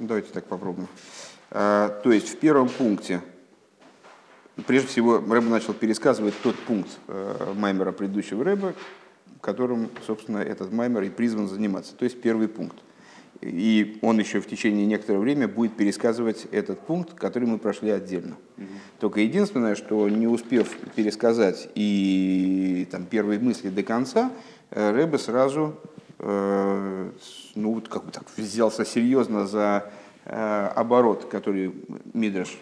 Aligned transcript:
Давайте 0.00 0.32
так 0.32 0.46
попробуем. 0.46 0.88
То 1.50 2.02
есть 2.06 2.28
в 2.30 2.38
первом 2.38 2.70
пункте, 2.70 3.20
прежде 4.66 4.88
всего, 4.88 5.18
Рэб 5.18 5.44
начал 5.44 5.74
пересказывать 5.74 6.34
тот 6.42 6.56
пункт 6.56 6.88
Маймера 7.54 7.92
предыдущего 7.92 8.42
Рэба, 8.42 8.74
которым, 9.42 9.90
собственно, 10.06 10.38
этот 10.38 10.72
Маймер 10.72 11.02
и 11.02 11.10
призван 11.10 11.48
заниматься. 11.48 11.94
То 11.94 12.04
есть 12.04 12.20
первый 12.20 12.48
пункт. 12.48 12.76
И 13.42 13.98
он 14.02 14.18
еще 14.18 14.40
в 14.40 14.46
течение 14.46 14.86
некоторого 14.86 15.22
времени 15.22 15.46
будет 15.46 15.76
пересказывать 15.76 16.46
этот 16.50 16.80
пункт, 16.80 17.14
который 17.14 17.48
мы 17.48 17.58
прошли 17.58 17.90
отдельно. 17.90 18.36
Угу. 18.58 18.66
Только 19.00 19.20
единственное, 19.20 19.74
что 19.76 20.08
не 20.08 20.26
успев 20.26 20.76
пересказать 20.94 21.68
и 21.74 22.86
там, 22.90 23.06
первые 23.06 23.38
мысли 23.38 23.68
до 23.68 23.82
конца, 23.82 24.30
э, 24.70 24.92
Рэбе 24.92 25.18
сразу 25.18 25.74
э, 25.96 25.99
ну, 26.22 27.74
вот 27.74 27.88
как 27.88 28.04
бы 28.04 28.12
так 28.12 28.24
взялся 28.36 28.84
серьезно 28.84 29.46
за 29.46 29.90
э, 30.24 30.72
оборот, 30.76 31.24
который 31.24 31.72
Мидраш 32.12 32.58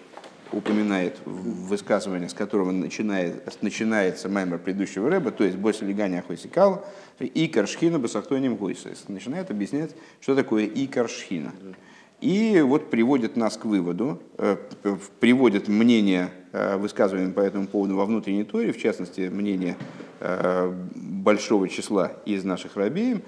упоминает 0.53 1.19
в 1.25 1.69
высказывании, 1.69 2.29
с 2.29 2.35
которого 2.35 2.71
начинает, 2.71 3.63
начинается 3.63 4.29
маймер 4.29 4.59
предыдущего 4.59 5.11
рэба, 5.11 5.31
то 5.31 5.45
есть 5.45 5.57
«Бойся 5.57 5.85
легания 5.85 6.21
ахойсикал» 6.21 6.87
и 7.19 7.49
«Каршхина 7.49 7.99
басахтоним 7.99 8.57
гойса». 8.57 8.91
Начинает 9.09 9.51
объяснять, 9.51 9.95
что 10.21 10.35
такое 10.35 10.65
и 10.65 10.87
«Каршхина». 10.87 11.53
И 12.21 12.61
вот 12.67 12.91
приводит 12.91 13.37
нас 13.37 13.57
к 13.57 13.65
выводу, 13.65 14.21
э, 14.39 14.57
приводит 15.21 15.69
мнение, 15.69 16.31
э, 16.51 16.77
высказываемое 16.77 17.33
по 17.33 17.41
этому 17.41 17.69
поводу 17.69 17.97
во 17.97 18.07
внутренней 18.07 18.43
торе, 18.43 18.73
в 18.73 18.79
частности, 18.79 19.31
мнение 19.33 19.77
э, 20.19 20.73
большого 20.97 21.69
числа 21.69 22.13
из 22.25 22.43
наших 22.43 22.77
рабеев, 22.77 23.21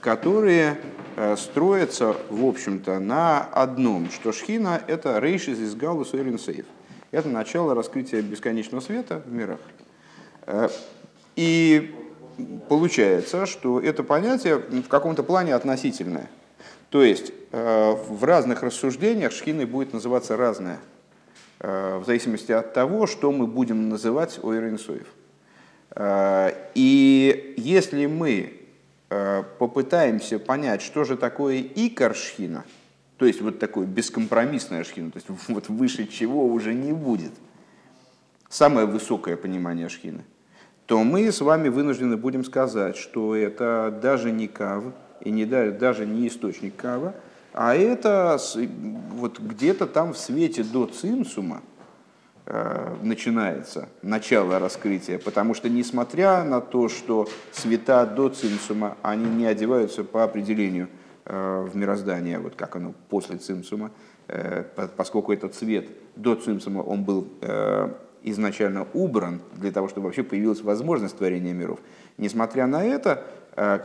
которые 0.00 0.78
э, 1.16 1.36
строятся, 1.36 2.16
в 2.30 2.44
общем-то, 2.44 2.98
на 2.98 3.40
одном, 3.40 4.10
что 4.10 4.32
шхина– 4.32 4.80
это 4.86 5.18
рейшиз 5.18 5.58
из 5.58 5.74
галус 5.74 6.10
сейф. 6.10 6.66
Это 7.10 7.28
начало 7.28 7.74
раскрытия 7.74 8.20
бесконечного 8.20 8.80
света 8.80 9.22
в 9.26 9.32
мирах. 9.32 9.60
Э, 10.46 10.68
и 11.36 11.94
получается, 12.68 13.46
что 13.46 13.80
это 13.80 14.02
понятие 14.02 14.58
в 14.58 14.88
каком-то 14.88 15.22
плане 15.22 15.54
относительное. 15.54 16.28
То 16.90 17.02
есть 17.02 17.32
э, 17.52 17.92
в 18.08 18.22
разных 18.24 18.62
рассуждениях 18.62 19.32
шхиной 19.32 19.64
будет 19.64 19.92
называться 19.92 20.36
разное, 20.36 20.78
в 21.60 22.04
зависимости 22.06 22.52
от 22.52 22.72
того, 22.72 23.08
что 23.08 23.32
мы 23.32 23.48
будем 23.48 23.88
называть 23.88 24.38
ойренсоев. 24.44 25.08
И 26.76 27.54
если 27.56 28.06
мы 28.06 28.57
попытаемся 29.08 30.38
понять, 30.38 30.82
что 30.82 31.04
же 31.04 31.16
такое 31.16 31.60
икор 31.60 32.14
шхина, 32.14 32.64
то 33.16 33.26
есть 33.26 33.40
вот 33.40 33.58
такое 33.58 33.86
бескомпромиссное 33.86 34.84
шхина, 34.84 35.10
то 35.10 35.18
есть 35.18 35.28
вот 35.48 35.68
выше 35.68 36.06
чего 36.06 36.46
уже 36.46 36.74
не 36.74 36.92
будет, 36.92 37.32
самое 38.48 38.86
высокое 38.86 39.36
понимание 39.36 39.88
шхины, 39.88 40.24
то 40.86 41.02
мы 41.04 41.30
с 41.30 41.40
вами 41.40 41.68
вынуждены 41.68 42.16
будем 42.16 42.44
сказать, 42.44 42.96
что 42.96 43.34
это 43.34 43.98
даже 44.02 44.30
не 44.30 44.48
кав, 44.48 44.84
и 45.20 45.30
не, 45.30 45.44
даже 45.44 46.06
не 46.06 46.28
источник 46.28 46.76
кава, 46.76 47.14
а 47.52 47.74
это 47.74 48.38
вот 49.12 49.40
где-то 49.40 49.86
там 49.86 50.12
в 50.12 50.18
свете 50.18 50.62
до 50.62 50.86
цинсума, 50.86 51.62
Э, 51.77 51.77
начинается 53.02 53.90
начало 54.00 54.58
раскрытия, 54.58 55.18
потому 55.18 55.52
что 55.52 55.68
несмотря 55.68 56.44
на 56.44 56.62
то, 56.62 56.88
что 56.88 57.28
света 57.52 58.06
до 58.06 58.30
цимсума, 58.30 58.96
они 59.02 59.26
не 59.26 59.44
одеваются 59.44 60.02
по 60.02 60.24
определению 60.24 60.88
э, 61.26 61.68
в 61.70 61.76
мироздание, 61.76 62.38
вот 62.38 62.54
как 62.54 62.76
оно 62.76 62.94
после 63.10 63.36
цимсума, 63.36 63.90
э, 64.28 64.64
поскольку 64.96 65.32
этот 65.32 65.54
цвет 65.54 65.88
до 66.16 66.36
цимсума, 66.36 66.80
он 66.80 67.04
был 67.04 67.28
изначально 68.22 68.86
убран 68.94 69.40
для 69.54 69.70
того, 69.70 69.88
чтобы 69.88 70.06
вообще 70.06 70.22
появилась 70.22 70.62
возможность 70.62 71.18
творения 71.18 71.52
миров. 71.52 71.80
Несмотря 72.16 72.66
на 72.66 72.82
это, 72.82 73.24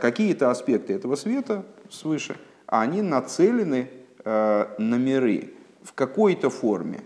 какие-то 0.00 0.50
аспекты 0.50 0.94
этого 0.94 1.16
света 1.16 1.64
свыше, 1.90 2.36
они 2.66 3.02
нацелены 3.02 3.90
на 4.24 4.96
миры 4.96 5.52
в 5.82 5.92
какой-то 5.92 6.50
форме, 6.50 7.00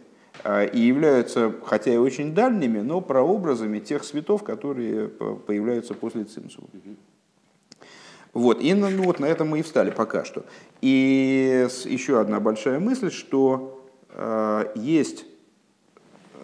и 0.44 0.80
являются, 0.80 1.52
хотя 1.64 1.92
и 1.92 1.96
очень 1.96 2.34
дальними, 2.34 2.80
но 2.80 3.00
прообразами 3.00 3.80
тех 3.80 4.04
светов, 4.04 4.44
которые 4.44 5.08
появляются 5.08 5.94
после 5.94 6.24
цимсу. 6.24 6.68
Вот, 8.32 8.60
и 8.60 8.72
ну, 8.74 9.02
вот 9.02 9.18
на 9.18 9.26
этом 9.26 9.48
мы 9.48 9.60
и 9.60 9.62
встали 9.62 9.90
пока 9.90 10.24
что. 10.24 10.44
И 10.80 11.66
еще 11.86 12.20
одна 12.20 12.40
большая 12.40 12.78
мысль, 12.78 13.10
что 13.10 13.84
э, 14.10 14.72
есть 14.76 15.24
э, 16.34 16.38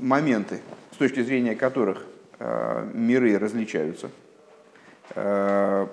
моменты, 0.00 0.60
с 0.92 0.96
точки 0.96 1.22
зрения 1.22 1.54
которых 1.54 2.04
э, 2.38 2.90
миры 2.92 3.38
различаются. 3.38 4.10
Э, 5.14 5.86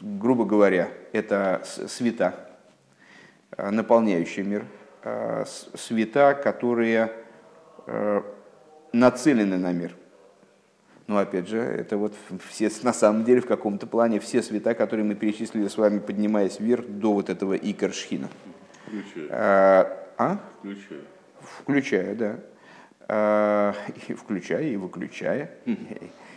грубо 0.00 0.44
говоря, 0.44 0.90
это 1.12 1.64
света, 1.88 2.34
наполняющие 3.56 4.44
мир– 4.44 4.64
света, 5.74 6.34
которые 6.34 7.12
э, 7.86 8.22
нацелены 8.92 9.58
на 9.58 9.72
мир. 9.72 9.94
Но 11.06 11.18
опять 11.18 11.48
же, 11.48 11.58
это 11.58 11.98
вот 11.98 12.14
все, 12.48 12.70
на 12.82 12.94
самом 12.94 13.24
деле 13.24 13.42
в 13.42 13.46
каком-то 13.46 13.86
плане 13.86 14.20
все 14.20 14.42
света, 14.42 14.74
которые 14.74 15.04
мы 15.04 15.14
перечислили 15.14 15.68
с 15.68 15.76
вами, 15.76 15.98
поднимаясь 15.98 16.58
вверх 16.58 16.86
до 16.86 17.12
вот 17.12 17.28
этого 17.28 17.54
Икаршхина. 17.54 18.30
Включая. 18.86 19.28
А? 19.30 20.06
а? 20.16 20.40
Включая. 20.58 21.00
Включая, 21.40 22.14
да. 22.14 23.74
И 24.08 24.14
включая, 24.14 24.68
и 24.68 24.76
выключая, 24.76 25.50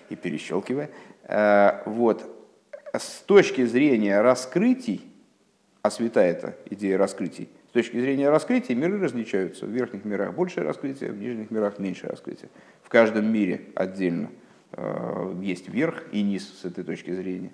и 0.10 0.16
перещелкивая. 0.18 0.90
Вот. 1.86 2.26
С 2.94 3.22
точки 3.22 3.66
зрения 3.66 4.20
раскрытий, 4.20 5.10
а 5.82 5.90
света 5.90 6.20
это 6.20 6.58
идея 6.70 6.98
раскрытий, 6.98 7.48
точки 7.78 8.00
зрения 8.00 8.30
раскрытия 8.30 8.76
миры 8.76 9.00
различаются. 9.00 9.68
В 9.68 9.70
верхних 9.70 10.04
мирах 10.04 10.34
больше 10.34 10.64
раскрытия, 10.64 11.12
в 11.12 11.18
нижних 11.18 11.52
мирах 11.52 11.78
меньше 11.78 12.08
раскрытия. 12.08 12.50
В 12.82 12.90
каждом 12.90 13.32
мире 13.32 13.62
отдельно 13.76 14.30
э, 14.72 15.34
есть 15.44 15.70
верх 15.70 16.04
и 16.12 16.24
низ 16.24 16.62
с 16.62 16.66
этой 16.66 16.84
точки 16.84 17.14
зрения. 17.14 17.52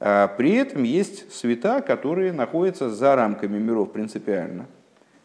А 0.00 0.26
при 0.26 0.54
этом 0.54 0.82
есть 0.82 1.32
света, 1.32 1.80
которые 1.80 2.32
находятся 2.32 2.90
за 2.90 3.14
рамками 3.14 3.56
миров 3.58 3.92
принципиально 3.92 4.66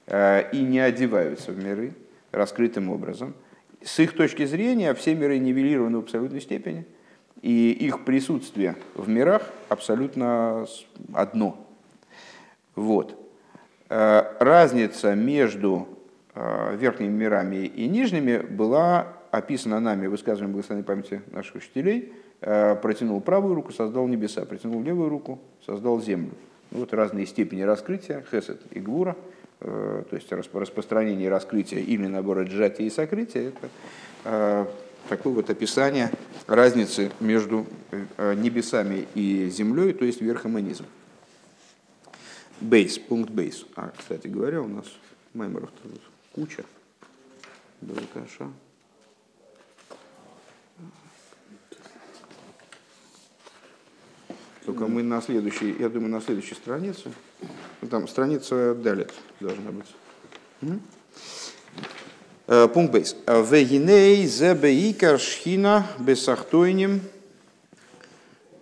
э, 0.06 0.52
и 0.52 0.62
не 0.62 0.80
одеваются 0.80 1.52
в 1.52 1.58
миры 1.58 1.96
раскрытым 2.32 2.92
образом. 2.92 3.34
С 3.82 3.98
их 3.98 4.14
точки 4.14 4.46
зрения 4.46 4.94
все 4.94 5.16
миры 5.16 5.40
нивелированы 5.40 5.98
в 5.98 6.02
абсолютной 6.02 6.42
степени, 6.42 6.86
и 7.42 7.72
их 7.72 8.06
присутствие 8.06 8.76
в 8.94 9.10
мирах 9.10 9.50
абсолютно 9.70 10.68
одно. 11.14 11.68
Вот. 12.76 13.27
Э, 13.90 14.24
разница 14.40 15.16
между 15.16 15.88
э, 16.36 16.76
верхними 16.76 17.12
мирами 17.12 17.66
и 17.66 17.88
нижними 17.88 18.38
была 18.38 19.14
описана 19.32 19.80
нами 19.80 20.08
в 20.08 20.12
высказывании 20.12 20.52
благословенной 20.52 20.84
памяти 20.84 21.22
наших 21.32 21.56
учителей. 21.56 22.14
Э, 22.42 22.76
протянул 22.76 23.22
правую 23.22 23.56
руку, 23.56 23.72
создал 23.72 24.08
небеса, 24.08 24.44
протянул 24.46 24.84
левую 24.84 25.10
руку, 25.10 25.40
создал 25.66 26.02
землю. 26.02 26.32
Вот 26.72 26.94
разные 26.94 27.26
степени 27.26 27.62
раскрытия, 27.62 28.26
хесед 28.30 28.60
и 28.72 28.82
гвура, 28.82 29.16
то 29.60 30.06
есть 30.12 30.30
распространение 30.32 31.30
раскрытия 31.30 31.80
или 31.80 32.06
наоборот 32.08 32.50
сжатия 32.50 32.86
и 32.86 32.90
сокрытия, 32.90 33.54
это 34.24 34.68
такое 35.08 35.34
вот 35.34 35.50
описание 35.50 36.12
разницы 36.46 37.10
между 37.22 37.66
небесами 38.18 39.08
и 39.16 39.48
землей, 39.50 39.94
то 39.94 40.04
есть 40.04 40.20
верхом 40.20 40.58
и 40.58 40.62
низом. 40.62 40.88
Бейс, 42.60 42.98
пункт 42.98 43.30
бейс. 43.30 43.66
А, 43.76 43.92
кстати 43.96 44.28
говоря, 44.28 44.62
у 44.62 44.68
нас 44.68 44.86
меморов 45.34 45.70
тут 45.84 46.02
куча. 46.34 46.64
Белкаша. 47.82 48.50
Только 54.66 54.88
мы 54.88 55.04
на 55.04 55.22
следующей, 55.22 55.76
я 55.80 55.88
думаю, 55.88 56.12
на 56.12 56.20
следующей 56.20 56.56
странице. 56.56 57.12
Ну, 57.82 57.88
там 57.88 58.08
страница 58.08 58.74
далее 58.74 59.08
должна 59.40 59.72
быть. 59.72 59.96
Угу. 60.64 60.80
Пункт 62.70 62.92
бейс. 62.92 63.16
Вегиней 63.28 64.26
зебе 64.26 64.92
икар 64.92 65.20
шхина 65.20 65.86
бесахтойним. 66.00 67.02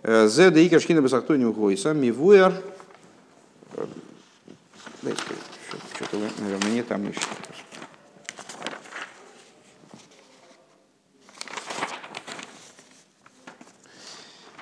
Зеде 0.04 0.66
икар 0.66 0.80
шхина 0.82 1.00
бесахтойним 1.00 1.52
гойса 1.52 1.94
мивуэр 1.94 2.52
что-то 5.14 6.16
вы, 6.18 6.28
наверное, 6.38 6.70
не 6.72 6.82
там 6.82 7.08
ищете. 7.08 7.26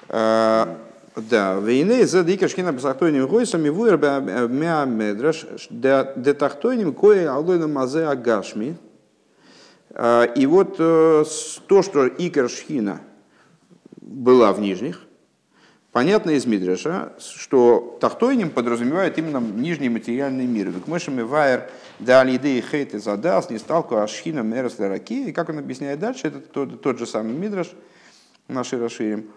Да, 0.08 1.60
войны 1.60 2.06
за 2.06 2.22
дикер 2.24 2.48
шхина 2.48 2.72
бесахтойним 2.72 3.26
гойсами 3.26 3.68
вуэр 3.68 3.98
мя 4.48 4.84
медраш 4.84 5.46
детахтойним 5.70 6.92
кое 6.92 7.32
алойна 7.32 7.68
мазе 7.68 8.04
агашми. 8.04 8.76
И 10.36 10.46
вот 10.46 10.76
то, 10.76 11.24
что 11.24 12.08
икер 12.08 12.48
шхина 12.48 13.00
была 14.00 14.52
в 14.52 14.60
нижних, 14.60 15.03
Понятно 15.94 16.30
из 16.30 16.44
Мидраша, 16.44 17.12
что 17.20 17.96
тахтойним 18.00 18.50
подразумевает 18.50 19.16
именно 19.16 19.38
нижний 19.38 19.88
материальный 19.88 20.44
мир. 20.44 20.72
Как 20.72 20.88
мышами 20.88 21.22
вайер 21.22 21.70
дали 22.00 22.34
идеи 22.34 22.60
хейт 22.68 22.94
и 22.94 22.98
задас, 22.98 23.48
не 23.48 23.58
сталку 23.58 23.98
ашхина 23.98 24.40
мерес 24.40 24.80
раки. 24.80 25.28
И 25.28 25.32
как 25.32 25.50
он 25.50 25.60
объясняет 25.60 26.00
дальше, 26.00 26.26
это 26.26 26.40
тот, 26.40 26.82
тот 26.82 26.98
же 26.98 27.06
самый 27.06 27.32
Мидраш, 27.34 27.70
наши 28.48 28.76
расширим, 28.76 29.30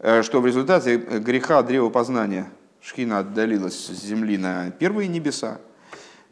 э, 0.00 0.24
что 0.24 0.40
в 0.40 0.46
результате 0.46 0.96
греха 0.96 1.62
древа 1.62 1.90
познания 1.90 2.50
шхина 2.80 3.20
отдалилась 3.20 3.86
с 3.86 4.04
земли 4.04 4.36
на 4.36 4.72
первые 4.72 5.06
небеса. 5.06 5.60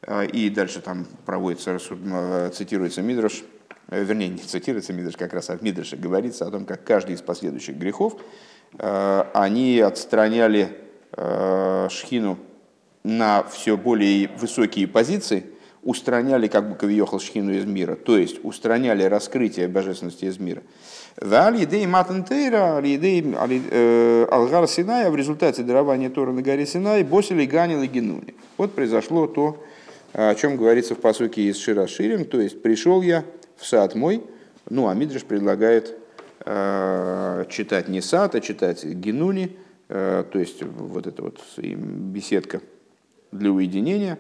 Э, 0.02 0.26
и 0.26 0.50
дальше 0.50 0.80
там 0.80 1.06
проводится, 1.24 1.78
э, 1.88 2.50
цитируется 2.52 3.00
Мидраш, 3.00 3.44
вернее, 3.86 4.26
не 4.26 4.38
цитируется 4.38 4.92
Мидраш 4.92 5.16
как 5.16 5.34
раз, 5.34 5.50
а 5.50 5.56
в 5.56 5.62
Мидраше 5.62 5.96
говорится 5.96 6.48
о 6.48 6.50
том, 6.50 6.64
как 6.64 6.82
каждый 6.82 7.14
из 7.14 7.22
последующих 7.22 7.76
грехов 7.76 8.20
они 8.78 9.80
отстраняли 9.80 10.76
э, 11.12 11.88
Шхину 11.90 12.38
на 13.02 13.42
все 13.44 13.76
более 13.76 14.28
высокие 14.38 14.86
позиции, 14.86 15.46
устраняли 15.82 16.48
как 16.48 16.68
бы 16.68 16.74
Кавиохал 16.76 17.20
Шхину 17.20 17.52
из 17.52 17.64
мира, 17.64 17.94
то 17.96 18.18
есть 18.18 18.44
устраняли 18.44 19.04
раскрытие 19.04 19.68
божественности 19.68 20.26
из 20.26 20.38
мира. 20.38 20.62
Алидей 21.20 21.86
Матантейра, 21.86 22.76
Алидей 22.76 23.24
э, 23.24 24.26
Алгар 24.30 24.68
Синая 24.68 25.10
в 25.10 25.16
результате 25.16 25.62
дарования 25.62 26.10
Тора 26.10 26.32
на 26.32 26.42
горе 26.42 26.66
Синай 26.66 27.02
босили 27.02 27.46
Ганил 27.46 27.82
и 27.82 27.86
Генуни. 27.86 28.34
Вот 28.56 28.74
произошло 28.74 29.26
то, 29.26 29.64
о 30.12 30.34
чем 30.34 30.56
говорится 30.56 30.94
в 30.94 30.98
посуке 30.98 31.42
из 31.42 31.58
Шира 31.58 31.86
Ширим, 31.86 32.24
то 32.24 32.40
есть 32.40 32.62
пришел 32.62 33.02
я 33.02 33.24
в 33.56 33.66
сад 33.66 33.94
мой, 33.94 34.22
ну 34.68 34.88
а 34.88 34.94
Мидриш 34.94 35.24
предлагает 35.24 35.96
Э, 35.96 36.07
читать 37.50 37.88
не 37.88 38.00
сад, 38.00 38.34
а 38.34 38.40
читать 38.40 38.84
генуни, 38.84 39.56
э, 39.88 40.24
то 40.30 40.38
есть 40.38 40.62
вот 40.62 41.06
эта 41.06 41.22
вот 41.22 41.40
беседка 41.58 42.60
для 43.32 43.50
уединения. 43.52 44.18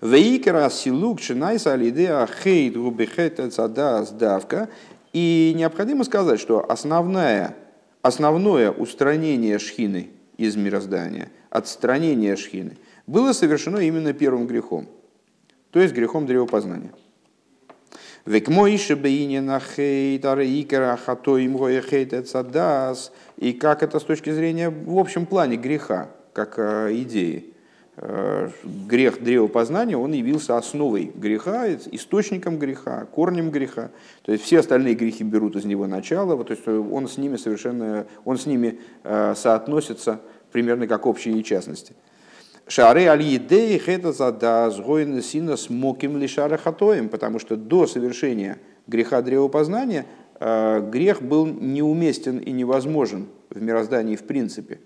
Вейкера 0.00 0.68
силук 0.70 1.20
чинайса 1.20 1.72
алидеа 1.72 2.28
хейт 2.42 2.76
губихет 2.76 3.40
давка. 4.18 4.68
И 5.12 5.52
необходимо 5.56 6.04
сказать, 6.04 6.40
что 6.40 6.68
основное, 6.68 7.56
основное 8.02 8.70
устранение 8.70 9.58
шхины 9.58 10.10
из 10.36 10.56
мироздания, 10.56 11.30
отстранение 11.50 12.36
шхины, 12.36 12.76
было 13.06 13.32
совершено 13.32 13.78
именно 13.78 14.12
первым 14.12 14.46
грехом, 14.46 14.88
то 15.70 15.80
есть 15.80 15.94
грехом 15.94 16.26
древопознания. 16.26 16.92
Век 18.26 18.48
моише 18.48 18.94
бейне 18.94 19.42
на 19.42 19.60
хейт, 19.60 20.24
икера 20.24 20.96
хато 20.96 21.36
им 21.38 21.58
цадас. 22.26 23.12
И 23.36 23.52
как 23.52 23.82
это 23.82 24.00
с 24.00 24.02
точки 24.02 24.30
зрения 24.30 24.70
в 24.70 24.98
общем 24.98 25.26
плане 25.26 25.56
греха, 25.56 26.08
как 26.32 26.54
э, 26.58 26.94
идеи. 27.02 27.54
Э, 27.96 28.48
грех 28.64 29.22
древопознания, 29.22 29.96
он 29.96 30.12
явился 30.12 30.56
основой 30.56 31.12
греха, 31.14 31.68
источником 31.68 32.58
греха, 32.58 33.06
корнем 33.12 33.50
греха. 33.50 33.90
То 34.22 34.32
есть 34.32 34.42
все 34.42 34.60
остальные 34.60 34.94
грехи 34.94 35.22
берут 35.22 35.54
из 35.54 35.64
него 35.64 35.86
начало, 35.86 36.42
то 36.42 36.52
есть 36.52 36.66
он 36.66 37.06
с 37.06 37.18
ними 37.18 37.36
совершенно, 37.36 38.06
он 38.24 38.36
с 38.36 38.46
ними 38.46 38.80
э, 39.04 39.34
соотносится 39.36 40.20
примерно 40.50 40.88
как 40.88 41.06
общие 41.06 41.40
частности. 41.44 41.94
Шары 42.66 43.04
аль-едей 43.06 43.76
это 43.76 44.12
зада 44.12 44.70
сгоин 44.70 45.20
сина 45.20 45.56
смоким 45.56 46.16
лишара 46.16 46.56
хатоем, 46.56 47.10
потому 47.10 47.38
что 47.38 47.56
до 47.56 47.86
совершения 47.86 48.58
греха 48.86 49.20
древопознания 49.20 50.06
э, 50.40 50.80
грех 50.90 51.20
был 51.20 51.44
неуместен 51.46 52.38
и 52.38 52.52
невозможен 52.52 53.26
в 53.50 53.60
мироздании 53.60 54.16
в 54.16 54.24
принципе. 54.24 54.76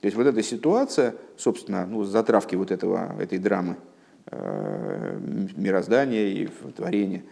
То 0.00 0.06
есть 0.06 0.16
вот 0.16 0.26
эта 0.26 0.42
ситуация, 0.42 1.14
собственно, 1.38 1.86
ну, 1.86 2.04
затравки 2.04 2.54
вот 2.54 2.70
этого, 2.70 3.14
этой 3.18 3.38
драмы 3.38 3.76
э, 4.26 5.18
мироздания 5.56 6.26
и 6.26 6.48
творения, 6.76 7.22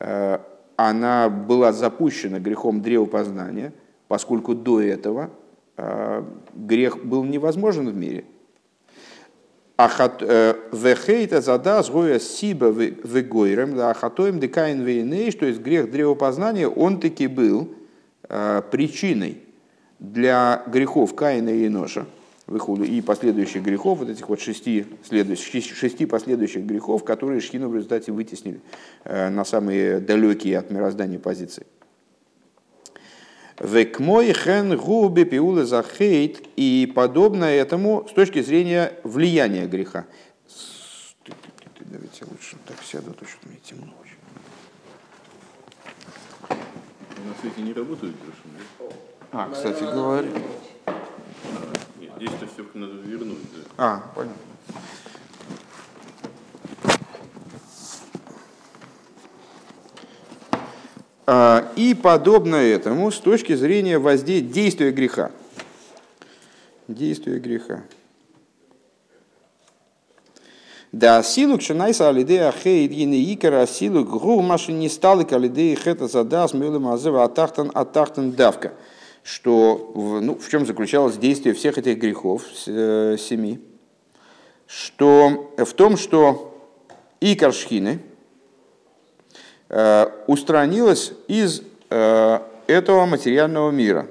э, 0.00 0.38
она 0.74 1.28
была 1.28 1.72
запущена 1.72 2.40
грехом 2.40 2.82
древопознания, 2.82 3.72
поскольку 4.08 4.54
до 4.54 4.80
этого 4.80 5.30
грех 6.54 7.02
был 7.06 7.24
невозможен 7.24 7.88
в 7.88 7.96
мире– 7.96 8.24
Э, 9.80 10.54
Вехейта 10.72 11.40
задас 11.40 11.90
гоя 11.90 12.18
сиба 12.18 12.66
вегойрем, 12.68 13.76
да 13.76 13.90
ахатоем 13.90 14.38
декаин 14.38 14.82
вейней, 14.82 15.32
то 15.32 15.46
есть 15.46 15.60
грех 15.60 15.90
древопознания, 15.90 16.68
он 16.68 17.00
таки 17.00 17.26
был 17.26 17.72
э, 18.28 18.62
причиной 18.70 19.38
для 19.98 20.62
грехов 20.66 21.14
Каина 21.14 21.48
и 21.48 21.64
Еноша, 21.64 22.06
и 22.86 23.00
последующих 23.00 23.62
грехов, 23.62 24.00
вот 24.00 24.10
этих 24.10 24.28
вот 24.28 24.40
шести, 24.40 24.86
следующих, 25.08 25.64
шести 25.74 26.04
последующих 26.04 26.64
грехов, 26.64 27.04
которые 27.04 27.40
Шхину 27.40 27.68
в 27.68 27.74
результате 27.74 28.12
вытеснили 28.12 28.60
э, 29.04 29.30
на 29.30 29.44
самые 29.44 30.00
далекие 30.00 30.58
от 30.58 30.70
мироздания 30.70 31.18
позиции. 31.18 31.66
Век 33.60 34.00
мой 34.00 34.32
хен 34.32 34.74
губи 34.74 35.24
пиулы 35.24 35.66
захейт 35.66 36.48
и 36.56 36.90
подобное 36.94 37.52
этому 37.52 38.06
с 38.08 38.12
точки 38.14 38.40
зрения 38.40 38.94
влияния 39.04 39.66
греха. 39.66 40.06
Давайте 41.80 42.24
лучше 42.24 42.56
так 42.66 42.82
сяду, 42.82 43.12
то 43.12 43.26
что 43.26 43.36
мне 43.46 43.58
темно 43.62 43.92
очень. 44.00 44.16
На 46.48 47.34
свете 47.40 47.60
не 47.60 47.74
работают 47.74 48.16
А, 49.32 49.50
кстати 49.50 49.82
говоря. 49.82 50.28
А, 50.86 50.94
нет, 52.00 52.12
здесь-то 52.16 52.46
все 52.46 52.64
надо 52.72 52.94
вернуть. 52.94 53.38
Да. 53.52 53.60
А, 53.76 54.12
понятно. 54.14 54.40
И 61.28 61.96
подобно 62.00 62.56
этому 62.56 63.10
с 63.10 63.18
точки 63.18 63.54
зрения 63.54 63.98
воздействия 63.98 64.90
греха. 64.90 65.30
Действия 66.88 67.38
греха. 67.38 67.82
Да, 70.92 71.22
силу 71.22 71.56
кшенайса 71.56 72.08
алидея 72.08 72.50
хейд 72.50 72.90
гине 72.90 73.32
икара 73.32 73.64
силу 73.66 74.04
гру 74.04 74.40
маши 74.42 74.72
не 74.72 74.88
стали 74.88 75.22
калидея 75.22 75.76
хета 75.76 76.08
задас 76.08 76.52
милым 76.52 76.88
азева 76.88 77.22
атахтан 77.22 77.70
атахтан 77.74 78.32
давка. 78.32 78.72
Что, 79.22 79.92
ну, 79.94 80.34
в 80.34 80.48
чем 80.48 80.66
заключалось 80.66 81.16
действие 81.16 81.54
всех 81.54 81.78
этих 81.78 81.98
грехов, 81.98 82.42
э, 82.66 83.16
семи? 83.20 83.60
Что 84.66 85.52
в 85.58 85.72
том, 85.74 85.96
что 85.96 86.58
икар 87.20 87.52
шхины– 87.52 88.00
Э, 88.09 88.09
устранилась 90.26 91.12
из 91.28 91.62
э, 91.90 92.38
этого 92.66 93.06
материального 93.06 93.70
мира. 93.70 94.06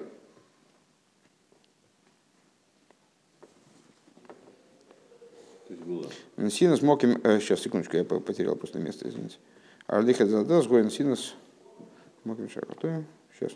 Синус 6.50 6.82
моким... 6.82 7.22
Сейчас, 7.42 7.60
секундочку, 7.60 7.98
я 7.98 8.06
потерял 8.06 8.56
просто 8.56 8.80
место, 8.80 9.10
извините. 9.10 9.36
Арлихат 9.88 10.30
задас, 10.30 10.68
гоин 10.68 10.89
синус 10.89 11.36
моким 12.24 12.50
шакатуем. 12.50 13.06
Сейчас. 13.38 13.51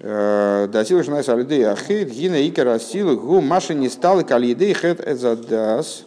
Э, 0.00 0.66
да, 0.70 0.84
сила 0.84 1.02
шнайс 1.02 1.28
алидей 1.28 1.66
ахейт, 1.66 2.10
гина 2.10 2.46
икара 2.46 2.78
силы, 2.78 3.16
гу 3.16 3.40
маши 3.40 3.74
не 3.74 3.88
стал, 3.88 4.24
калидей 4.24 4.74
хэт 4.74 5.06
эзадас. 5.06 6.04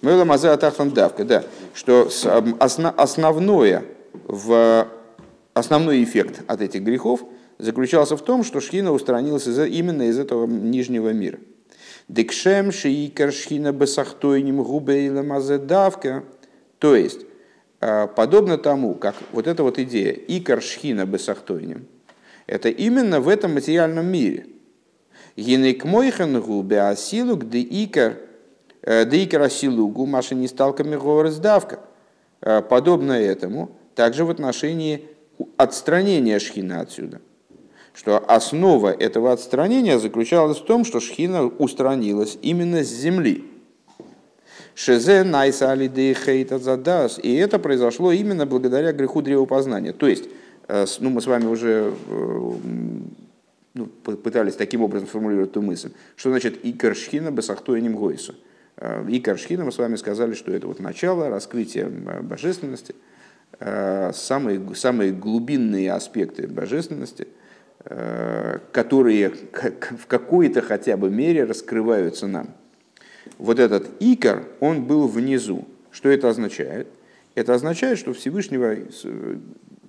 Мэла 0.00 0.24
мазе 0.24 0.48
атахтан 0.48 0.90
давка, 0.90 1.24
да. 1.24 1.44
Что 1.74 2.08
основное, 2.98 3.84
в 4.24 4.88
основной 5.54 6.02
эффект 6.02 6.42
от 6.46 6.60
этих 6.60 6.82
грехов 6.82 7.24
заключался 7.58 8.16
в 8.16 8.22
том, 8.22 8.44
что 8.44 8.60
Шхина 8.60 8.92
устранилась 8.92 9.46
из, 9.46 9.58
именно 9.58 10.08
из 10.08 10.18
этого 10.18 10.46
нижнего 10.46 11.12
мира. 11.12 11.38
Декшем 12.08 12.70
шиикар 12.70 13.32
шхина 13.32 13.72
бесахтойним 13.72 14.62
губейла 14.62 15.22
мазедавка. 15.22 16.22
То 16.78 16.94
есть, 16.94 17.26
а, 17.80 18.06
подобно 18.06 18.58
тому, 18.58 18.94
как 18.94 19.16
вот 19.32 19.48
эта 19.48 19.64
вот 19.64 19.78
идея 19.80 20.12
икар 20.12 20.62
шхина 20.62 21.04
бесахтойним, 21.04 21.86
это 22.46 22.68
именно 22.68 23.20
в 23.20 23.28
этом 23.28 23.54
материальном 23.54 24.06
мире. 24.06 24.46
Гинек 25.36 25.84
мойхан 25.84 26.40
губе 26.40 26.82
асилук 26.82 27.48
де 27.48 27.60
икар 27.60 28.18
э, 28.82 29.04
де 29.04 29.24
икар 29.24 29.42
асилугу 29.42 30.06
маша 30.06 30.36
не 30.36 30.46
сталками 30.46 30.94
говорздавка. 30.94 31.80
А, 32.40 32.62
подобно 32.62 33.12
этому, 33.12 33.72
также 33.96 34.24
в 34.24 34.30
отношении 34.30 35.08
отстранения 35.56 36.38
шхина 36.38 36.80
отсюда. 36.80 37.20
что 37.94 38.18
основа 38.18 38.90
этого 38.92 39.32
отстранения 39.32 39.98
заключалась 39.98 40.58
в 40.58 40.66
том, 40.66 40.84
что 40.84 41.00
шхина 41.00 41.46
устранилась 41.46 42.36
именно 42.42 42.84
с 42.84 42.88
земли. 42.88 43.42
Шезе 44.74 45.24
найса 45.24 45.72
алидей 45.72 46.12
хейта 46.12 46.58
задас. 46.58 47.18
И 47.18 47.34
это 47.34 47.58
произошло 47.58 48.12
именно 48.12 48.44
благодаря 48.44 48.92
греху 48.92 49.22
древопознания. 49.22 49.94
То 49.94 50.06
есть, 50.08 50.24
э, 50.68 50.84
ну, 51.00 51.08
мы 51.08 51.22
с 51.22 51.26
вами 51.26 51.46
уже 51.46 51.94
э, 52.06 52.52
ну, 53.72 53.86
пытались 53.86 54.56
таким 54.56 54.82
образом 54.82 55.08
формулировать 55.08 55.52
эту 55.52 55.62
мысль. 55.62 55.92
Что 56.16 56.28
значит 56.28 56.58
икар 56.64 56.94
шхина 56.94 57.30
бесахтуэним 57.30 57.94
гойсу? 57.96 58.34
Э, 58.76 59.06
икар 59.08 59.38
шхина, 59.38 59.64
мы 59.64 59.72
с 59.72 59.78
вами 59.78 59.96
сказали, 59.96 60.34
что 60.34 60.52
это 60.52 60.66
вот 60.66 60.80
начало 60.80 61.30
раскрытия 61.30 61.88
божественности, 62.20 62.94
самые, 63.58 64.74
самые 64.74 65.12
глубинные 65.12 65.92
аспекты 65.92 66.46
божественности, 66.46 67.28
которые 68.72 69.30
в 69.30 70.06
какой-то 70.06 70.60
хотя 70.60 70.96
бы 70.96 71.10
мере 71.10 71.44
раскрываются 71.44 72.26
нам– 72.26 72.48
вот 73.38 73.58
этот 73.58 73.90
икор, 74.00 74.44
он 74.60 74.84
был 74.84 75.08
внизу. 75.08 75.66
Что 75.90 76.08
это 76.08 76.28
означает? 76.28 76.88
Это 77.34 77.54
означает, 77.54 77.98
что 77.98 78.12
Всевышнего 78.12 78.76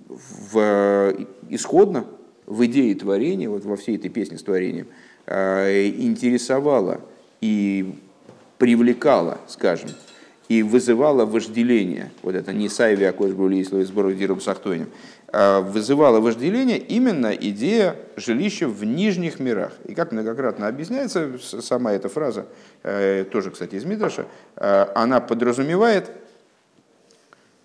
в, 0.08 1.16
исходно 1.48 2.04
в 2.46 2.64
идее 2.66 2.94
творения, 2.94 3.48
вот 3.48 3.64
во 3.64 3.76
всей 3.76 3.96
этой 3.96 4.08
песне 4.08 4.38
с 4.38 4.42
творением, 4.42 4.88
э, 5.26 5.88
интересовало 5.88 7.00
и 7.40 7.94
привлекало, 8.58 9.38
скажем, 9.46 9.90
и 10.48 10.62
вызывало 10.62 11.26
вожделение, 11.26 12.10
вот 12.22 12.34
это 12.34 12.52
не 12.52 12.68
сайви 12.68 13.04
акош 13.04 13.32
были 13.32 13.62
сбору 13.62 14.12
дируб 14.12 14.42
сахтойним, 14.42 14.88
а 15.30 15.60
вызывало 15.60 16.20
вожделение 16.20 16.78
именно 16.78 17.32
идея 17.32 17.96
жилища 18.16 18.66
в 18.66 18.82
нижних 18.84 19.40
мирах. 19.40 19.72
И 19.84 19.94
как 19.94 20.12
многократно 20.12 20.66
объясняется 20.66 21.32
сама 21.38 21.92
эта 21.92 22.08
фраза, 22.08 22.46
э, 22.82 23.24
тоже, 23.30 23.50
кстати, 23.50 23.74
из 23.74 23.84
Мидраша, 23.84 24.24
э, 24.56 24.86
она 24.94 25.20
подразумевает 25.20 26.10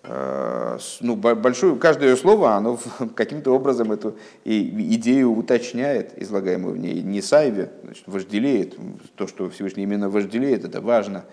э, 0.02 0.78
ну, 1.00 1.16
большую, 1.16 1.76
каждое 1.76 2.16
слово, 2.16 2.56
оно 2.56 2.78
каким-то 3.16 3.52
образом 3.52 3.92
эту 3.92 4.18
идею 4.44 5.32
уточняет, 5.32 6.20
излагаемую 6.20 6.74
в 6.74 6.78
ней. 6.78 7.00
Не 7.00 7.22
сайве, 7.22 7.70
значит, 7.82 8.04
вожделеет, 8.06 8.76
то, 9.14 9.26
что 9.26 9.48
Всевышний 9.48 9.84
именно 9.84 10.10
вожделеет, 10.10 10.66
это 10.66 10.82
важно. 10.82 11.24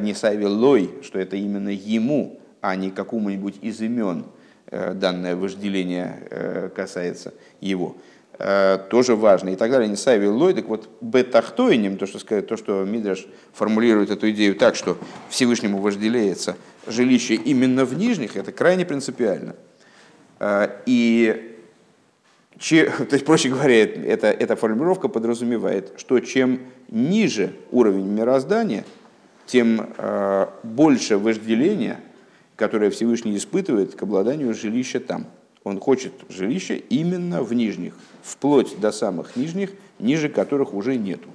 Не 0.00 0.14
сайве 0.14 0.46
лой, 0.46 0.90
что 1.02 1.18
это 1.18 1.36
именно 1.36 1.68
ему, 1.68 2.40
а 2.60 2.76
не 2.76 2.90
какому-нибудь 2.90 3.56
из 3.62 3.80
имен– 3.80 4.24
Э, 4.70 4.92
данное 4.92 5.34
вожделение 5.34 6.24
э, 6.28 6.68
касается 6.76 7.32
его, 7.58 7.96
э, 8.38 8.78
тоже 8.90 9.16
важно 9.16 9.48
и 9.48 9.56
так 9.56 9.70
далее. 9.70 9.88
Не 9.88 9.96
сайви 9.96 10.26
лой, 10.26 10.52
так 10.52 10.66
вот 10.66 10.90
бетахтойним, 11.00 11.96
то 11.96 12.06
что, 12.06 12.42
то, 12.42 12.56
что 12.58 12.84
Мидраш 12.84 13.26
формулирует 13.54 14.10
эту 14.10 14.28
идею 14.30 14.54
так, 14.56 14.74
что 14.74 14.98
Всевышнему 15.30 15.78
вожделеется 15.78 16.56
жилище 16.86 17.34
именно 17.34 17.86
в 17.86 17.96
нижних, 17.96 18.36
это 18.36 18.52
крайне 18.52 18.84
принципиально. 18.84 19.56
И 20.84 21.56
то 22.58 23.08
есть, 23.12 23.24
проще 23.24 23.48
говоря, 23.48 23.84
это, 23.84 24.26
эта 24.26 24.54
формулировка 24.54 25.08
подразумевает, 25.08 25.94
что 25.96 26.20
чем 26.20 26.60
ниже 26.88 27.52
уровень 27.70 28.06
мироздания, 28.06 28.84
тем 29.48 29.88
больше 30.62 31.18
вожделения– 31.18 32.00
которое 32.58 32.90
Всевышний 32.90 33.36
испытывает 33.36 33.94
к 33.94 34.02
обладанию 34.02 34.52
жилища 34.52 34.98
там. 34.98 35.26
Он 35.62 35.78
хочет 35.78 36.12
жилища 36.28 36.74
именно 36.74 37.42
в 37.44 37.54
нижних, 37.54 37.94
вплоть 38.22 38.78
до 38.80 38.90
самых 38.90 39.36
нижних, 39.36 39.70
ниже 40.00 40.28
которых 40.28 40.74
уже 40.74 40.96
нету. 40.96 41.28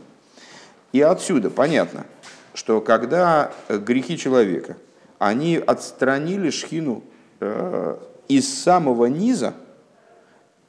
И 0.92 1.02
отсюда 1.02 1.50
понятно, 1.50 2.06
что 2.54 2.82
когда 2.82 3.54
грехи 3.70 4.18
человека, 4.18 4.76
они 5.18 5.56
отстранили 5.56 6.50
шхину 6.50 7.04
э, 7.40 7.98
из 8.28 8.62
самого 8.62 9.06
низа, 9.06 9.54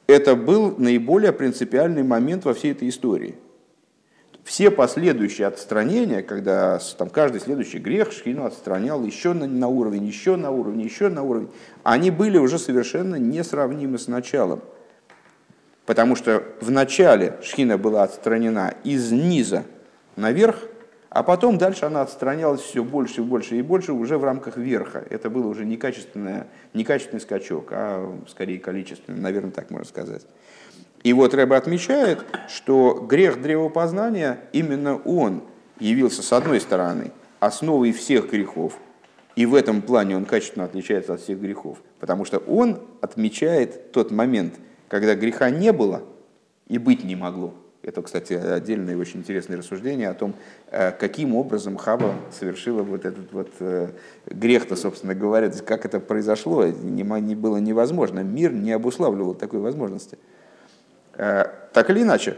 это 0.07 0.35
был 0.35 0.75
наиболее 0.77 1.33
принципиальный 1.33 2.03
момент 2.03 2.45
во 2.45 2.53
всей 2.53 2.71
этой 2.71 2.87
истории– 2.87 3.35
все 4.45 4.69
последующие 4.69 5.47
отстранения, 5.47 6.21
когда 6.21 6.79
там, 6.99 7.09
каждый 7.09 7.41
следующий 7.41 7.79
грех 7.79 8.11
Шхину 8.11 8.45
отстранял 8.45 9.03
еще 9.03 9.33
на, 9.33 9.47
на 9.47 9.67
уровень, 9.67 10.05
еще 10.05 10.35
на 10.35 10.51
уровень, 10.51 10.81
еще 10.81 11.09
на 11.09 11.23
уровень, 11.23 11.49
они 11.83 12.11
были 12.11 12.37
уже 12.37 12.59
совершенно 12.59 13.15
несравнимы 13.15 13.97
с 13.97 14.07
началом. 14.07 14.61
Потому 15.87 16.15
что 16.15 16.43
в 16.61 16.69
начале 16.69 17.37
Шхина 17.41 17.79
была 17.79 18.03
отстранена 18.03 18.75
из 18.83 19.11
низа 19.11 19.63
наверх, 20.15 20.57
а 21.09 21.23
потом 21.23 21.57
дальше 21.57 21.85
она 21.85 22.03
отстранялась 22.03 22.61
все 22.61 22.83
больше 22.83 23.21
и 23.21 23.23
больше 23.23 23.55
и 23.55 23.63
больше 23.63 23.93
уже 23.93 24.19
в 24.19 24.23
рамках 24.23 24.57
верха. 24.57 25.03
Это 25.09 25.31
был 25.31 25.47
уже 25.47 25.65
не, 25.65 25.79
не 26.73 26.83
качественный 26.83 27.21
скачок, 27.21 27.69
а 27.71 28.15
скорее 28.27 28.59
количественный, 28.59 29.19
наверное, 29.19 29.51
так 29.51 29.71
можно 29.71 29.87
сказать. 29.87 30.21
И 31.05 31.13
вот 31.13 31.35
Рэба 31.35 31.55
отмечает, 31.55 32.25
что 32.49 32.95
грех 32.95 33.39
древопознания, 33.39 34.39
именно 34.53 34.97
он 34.97 35.43
явился, 35.79 36.23
с 36.23 36.33
одной 36.33 36.59
стороны, 36.59 37.11
основой 37.39 37.91
всех 37.91 38.31
грехов, 38.31 38.79
и 39.35 39.45
в 39.45 39.53
этом 39.53 39.83
плане 39.83 40.17
он 40.17 40.25
качественно 40.25 40.65
отличается 40.65 41.13
от 41.13 41.21
всех 41.21 41.39
грехов, 41.39 41.77
потому 41.99 42.25
что 42.25 42.39
он 42.39 42.79
отмечает 43.01 43.91
тот 43.91 44.09
момент, 44.09 44.55
когда 44.87 45.13
греха 45.13 45.51
не 45.51 45.71
было 45.71 46.01
и 46.67 46.79
быть 46.79 47.03
не 47.03 47.15
могло. 47.15 47.53
Это, 47.83 48.01
кстати, 48.01 48.33
отдельное 48.33 48.97
очень 48.97 49.19
интересное 49.19 49.57
рассуждение 49.57 50.09
о 50.09 50.15
том, 50.15 50.33
э, 50.71 50.91
каким 50.91 51.35
образом 51.35 51.77
Хаба 51.77 52.15
совершила 52.31 52.81
вот 52.81 53.05
этот 53.05 53.31
вот 53.31 53.51
э, 53.59 53.89
грех-то, 54.25 54.75
собственно 54.75 55.13
говоря, 55.13 55.51
как 55.51 55.85
это 55.85 55.99
произошло, 55.99 56.65
не 56.65 57.03
было 57.35 57.57
невозможно. 57.57 58.21
Мир 58.21 58.51
не 58.51 58.71
обуславливал 58.71 59.35
такой 59.35 59.59
возможности. 59.59 60.17
Э, 61.15 61.45
так 61.73 61.89
или 61.89 62.01
иначе, 62.01 62.37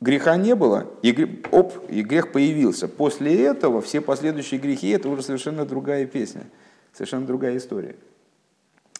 греха 0.00 0.36
не 0.36 0.54
было, 0.54 0.86
и, 1.02 1.42
оп, 1.50 1.74
и 1.88 2.02
грех 2.02 2.32
появился. 2.32 2.88
После 2.88 3.44
этого 3.44 3.80
все 3.80 4.00
последующие 4.00 4.60
грехи– 4.60 4.88
это 4.90 5.08
уже 5.08 5.22
совершенно 5.22 5.64
другая 5.64 6.06
песня, 6.06 6.46
совершенно 6.92 7.26
другая 7.26 7.56
история. 7.56 7.96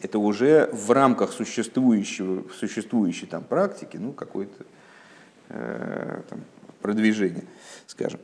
Это 0.00 0.18
уже 0.18 0.70
в 0.72 0.90
рамках 0.92 1.32
существующего, 1.32 2.44
существующей 2.58 3.26
там 3.26 3.44
практики, 3.44 3.98
ну, 3.98 4.12
какое-то 4.12 4.64
э, 5.50 6.22
там, 6.28 6.40
продвижение, 6.80 7.44
скажем. 7.86 8.20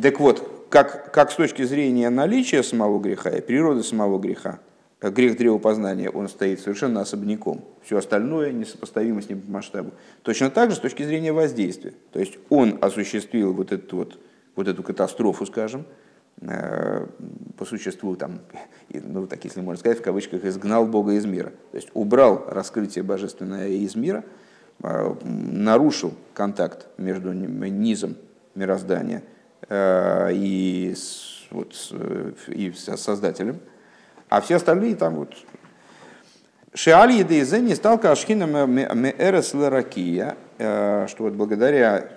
Так 0.00 0.20
вот, 0.20 0.66
как, 0.68 1.12
как 1.12 1.30
с 1.30 1.36
точки 1.36 1.62
зрения 1.62 2.10
наличия 2.10 2.62
самого 2.62 3.00
греха 3.00 3.30
и 3.30 3.40
природы 3.40 3.82
самого 3.82 4.18
греха, 4.18 4.58
грех 5.10 5.36
древопознания, 5.36 6.10
он 6.10 6.28
стоит 6.28 6.60
совершенно 6.60 7.00
особняком. 7.00 7.64
Все 7.82 7.98
остальное 7.98 8.52
несопоставимо 8.52 9.22
с 9.22 9.28
ним 9.28 9.40
по 9.40 9.50
масштабу. 9.50 9.92
Точно 10.22 10.50
так 10.50 10.70
же 10.70 10.76
с 10.76 10.80
точки 10.80 11.02
зрения 11.02 11.32
воздействия. 11.32 11.94
То 12.12 12.20
есть 12.20 12.38
он 12.48 12.78
осуществил 12.80 13.52
вот 13.52 13.72
эту, 13.72 13.96
вот, 13.96 14.18
вот 14.56 14.68
эту 14.68 14.82
катастрофу, 14.82 15.46
скажем, 15.46 15.84
э, 16.40 17.06
по 17.56 17.64
существу, 17.64 18.16
там, 18.16 18.40
ну, 18.88 19.26
так 19.26 19.44
если 19.44 19.60
можно 19.60 19.80
сказать, 19.80 19.98
в 19.98 20.02
кавычках, 20.02 20.44
изгнал 20.44 20.86
Бога 20.86 21.12
из 21.12 21.26
мира. 21.26 21.52
То 21.70 21.76
есть 21.76 21.88
убрал 21.94 22.44
раскрытие 22.48 23.04
божественное 23.04 23.68
из 23.68 23.94
мира, 23.96 24.24
э, 24.82 25.14
нарушил 25.24 26.14
контакт 26.32 26.86
между 26.98 27.32
низом 27.32 28.16
мироздания 28.54 29.22
э, 29.68 30.30
и, 30.32 30.94
вот, 31.50 31.74
и 32.48 32.72
Создателем– 32.72 33.60
а 34.36 34.40
все 34.40 34.56
остальные 34.56 34.96
там 34.96 35.14
вот 35.14 35.32
Шиаль 36.74 37.12
Едейзе 37.12 37.60
не 37.60 37.76
стал 37.76 37.98
Кашхина 37.98 38.66
Меэрес 38.66 39.54
Ларакия, 39.54 40.36
э, 40.58 41.06
что 41.08 41.24
вот 41.24 41.34
благодаря 41.34 42.08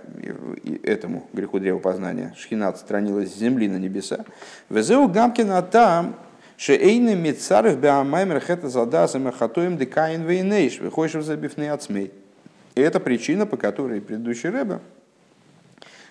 этому 0.81 1.27
греху 1.31 1.59
древопознания 1.59 2.33
Шхина 2.35 2.69
отстранилась 2.69 3.31
с 3.31 3.37
земли 3.37 3.67
на 3.67 3.77
небеса. 3.77 4.25
Везеу 4.67 5.07
Гамкина 5.07 5.61
там, 5.61 6.15
Шеэйны 6.57 7.13
Мицарых 7.13 7.77
Беамаймер 7.77 8.39
Хета 8.39 8.67
Задасам 8.67 9.31
Хатуем 9.31 9.77
Декаин 9.77 10.23
Вейнейш, 10.25 10.79
выходишь 10.79 11.13
в 11.13 11.21
забивные 11.21 11.71
отсмей. 11.71 12.11
И 12.73 12.81
это 12.81 12.99
причина, 12.99 13.45
по 13.45 13.57
которой 13.57 14.01
предыдущий 14.01 14.49
Рэбе 14.49 14.79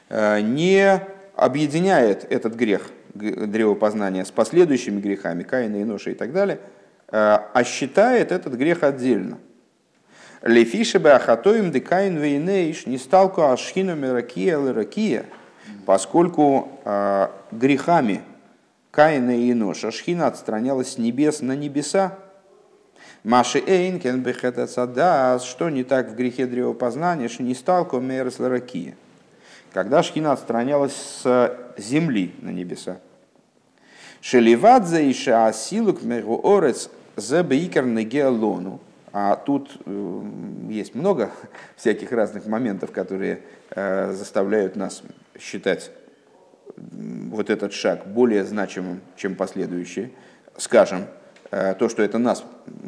э, 0.08 0.40
не 0.40 1.00
объединяет 1.34 2.30
этот 2.30 2.54
грех 2.54 2.92
древопознания 3.16 4.24
с 4.24 4.30
последующими 4.30 5.00
грехами, 5.00 5.42
Каина, 5.42 5.82
Иноша 5.82 6.10
и 6.10 6.14
так 6.14 6.32
далее, 6.32 6.60
э, 7.08 7.16
а 7.16 7.64
считает 7.64 8.32
этот 8.32 8.54
грех 8.54 8.82
отдельно. 8.82 9.38
Лефиша 10.42 11.00
бы 11.00 11.10
ахатоим 11.10 11.72
декаин 11.72 12.18
вейнейш 12.18 12.86
не 12.86 12.98
сталку 12.98 13.42
ашхину 13.42 13.96
меракия 13.96 14.58
леракия, 14.58 15.24
поскольку 15.86 16.68
э, 16.84 17.28
грехами 17.52 18.22
Каина 18.90 19.36
и 19.36 19.52
Иноша 19.52 19.90
Шхина 19.90 20.26
отстранялась 20.26 20.92
с 20.92 20.98
небес 20.98 21.42
на 21.42 21.54
небеса. 21.54 22.16
Маши 23.24 23.58
Эйнкен 23.58 24.22
Бехета 24.22 24.66
Садас, 24.66 25.44
что 25.44 25.68
не 25.68 25.84
так 25.84 26.10
в 26.10 26.14
грехе 26.14 26.46
древопознания, 26.46 27.28
что 27.28 27.42
не 27.42 27.54
сталко 27.54 27.98
Мерс 27.98 28.38
Ларакия. 28.38 28.94
Когда 29.76 30.02
Шхина 30.02 30.32
отстранялась 30.32 30.94
с 30.94 31.54
земли 31.76 32.34
на 32.40 32.48
небеса. 32.48 32.96
Шеливадзе 34.22 35.10
и 35.10 35.12
Шаасилук 35.12 36.02
Мегу 36.02 36.40
Орец 36.42 36.88
за 37.14 37.44
Бейкер 37.44 37.84
Геолону. 37.84 38.80
А 39.12 39.36
тут 39.36 39.78
э, 39.84 40.22
есть 40.70 40.94
много 40.94 41.30
всяких 41.76 42.10
разных 42.12 42.46
моментов, 42.46 42.90
которые 42.90 43.42
э, 43.68 44.12
заставляют 44.12 44.76
нас 44.76 45.02
считать 45.38 45.90
вот 46.74 47.50
этот 47.50 47.74
шаг 47.74 48.06
более 48.06 48.46
значимым, 48.46 49.02
чем 49.14 49.34
последующие. 49.34 50.10
Скажем, 50.56 51.04
э, 51.50 51.74
то, 51.74 51.90
что 51.90 52.02
это 52.02 52.16
нас 52.16 52.42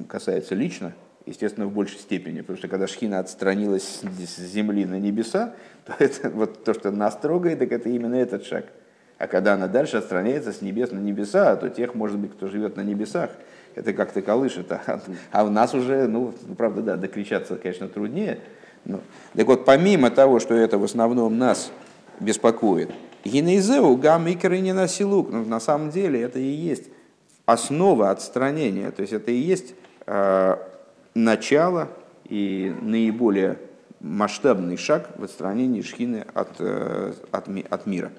касается 0.08 0.54
лично, 0.54 0.94
естественно, 1.28 1.66
в 1.66 1.72
большей 1.72 1.98
степени, 1.98 2.40
потому 2.40 2.58
что 2.58 2.68
когда 2.68 2.86
Шхина 2.86 3.18
отстранилась 3.18 4.00
с 4.02 4.38
земли 4.38 4.84
на 4.84 4.98
небеса, 4.98 5.54
то 5.86 5.94
это 5.98 6.30
вот 6.30 6.64
то, 6.64 6.74
что 6.74 6.90
нас 6.90 7.16
трогает, 7.16 7.58
так 7.60 7.72
это 7.72 7.88
именно 7.88 8.16
этот 8.16 8.44
шаг. 8.44 8.66
А 9.18 9.26
когда 9.26 9.54
она 9.54 9.66
дальше 9.66 9.96
отстраняется 9.96 10.52
с 10.52 10.62
небес 10.62 10.92
на 10.92 10.98
небеса, 10.98 11.56
то 11.56 11.68
тех, 11.68 11.94
может 11.94 12.18
быть, 12.18 12.32
кто 12.32 12.48
живет 12.48 12.76
на 12.76 12.82
небесах, 12.82 13.30
это 13.74 13.92
как-то 13.92 14.22
колышет. 14.22 14.70
А, 14.70 15.00
а 15.32 15.44
у 15.44 15.50
нас 15.50 15.74
уже, 15.74 16.06
ну, 16.06 16.32
правда, 16.56 16.82
да, 16.82 16.96
докричаться, 16.96 17.56
конечно, 17.56 17.88
труднее. 17.88 18.38
Но, 18.84 19.00
так 19.34 19.46
вот, 19.46 19.64
помимо 19.64 20.10
того, 20.10 20.38
что 20.38 20.54
это 20.54 20.78
в 20.78 20.84
основном 20.84 21.36
нас 21.36 21.72
беспокоит, 22.20 22.90
Гинейзеу 23.24 23.96
гам 23.96 24.26
икры 24.28 24.60
на 24.72 24.88
силук. 24.88 25.30
Ну, 25.30 25.44
на 25.44 25.60
самом 25.60 25.90
деле 25.90 26.20
это 26.22 26.38
и 26.38 26.48
есть 26.48 26.84
основа 27.46 28.10
отстранения. 28.10 28.90
То 28.90 29.02
есть 29.02 29.12
это 29.12 29.30
и 29.30 29.36
есть 29.36 29.74
э, 30.06 30.56
начало 31.24 31.88
и 32.24 32.74
наиболее 32.80 33.58
масштабный 34.00 34.76
шаг 34.76 35.10
в 35.16 35.24
отстранении 35.24 35.82
шхины 35.82 36.24
от, 36.34 36.56
э, 36.60 37.12
от, 37.32 37.48
от 37.48 37.86
мира. 37.86 38.12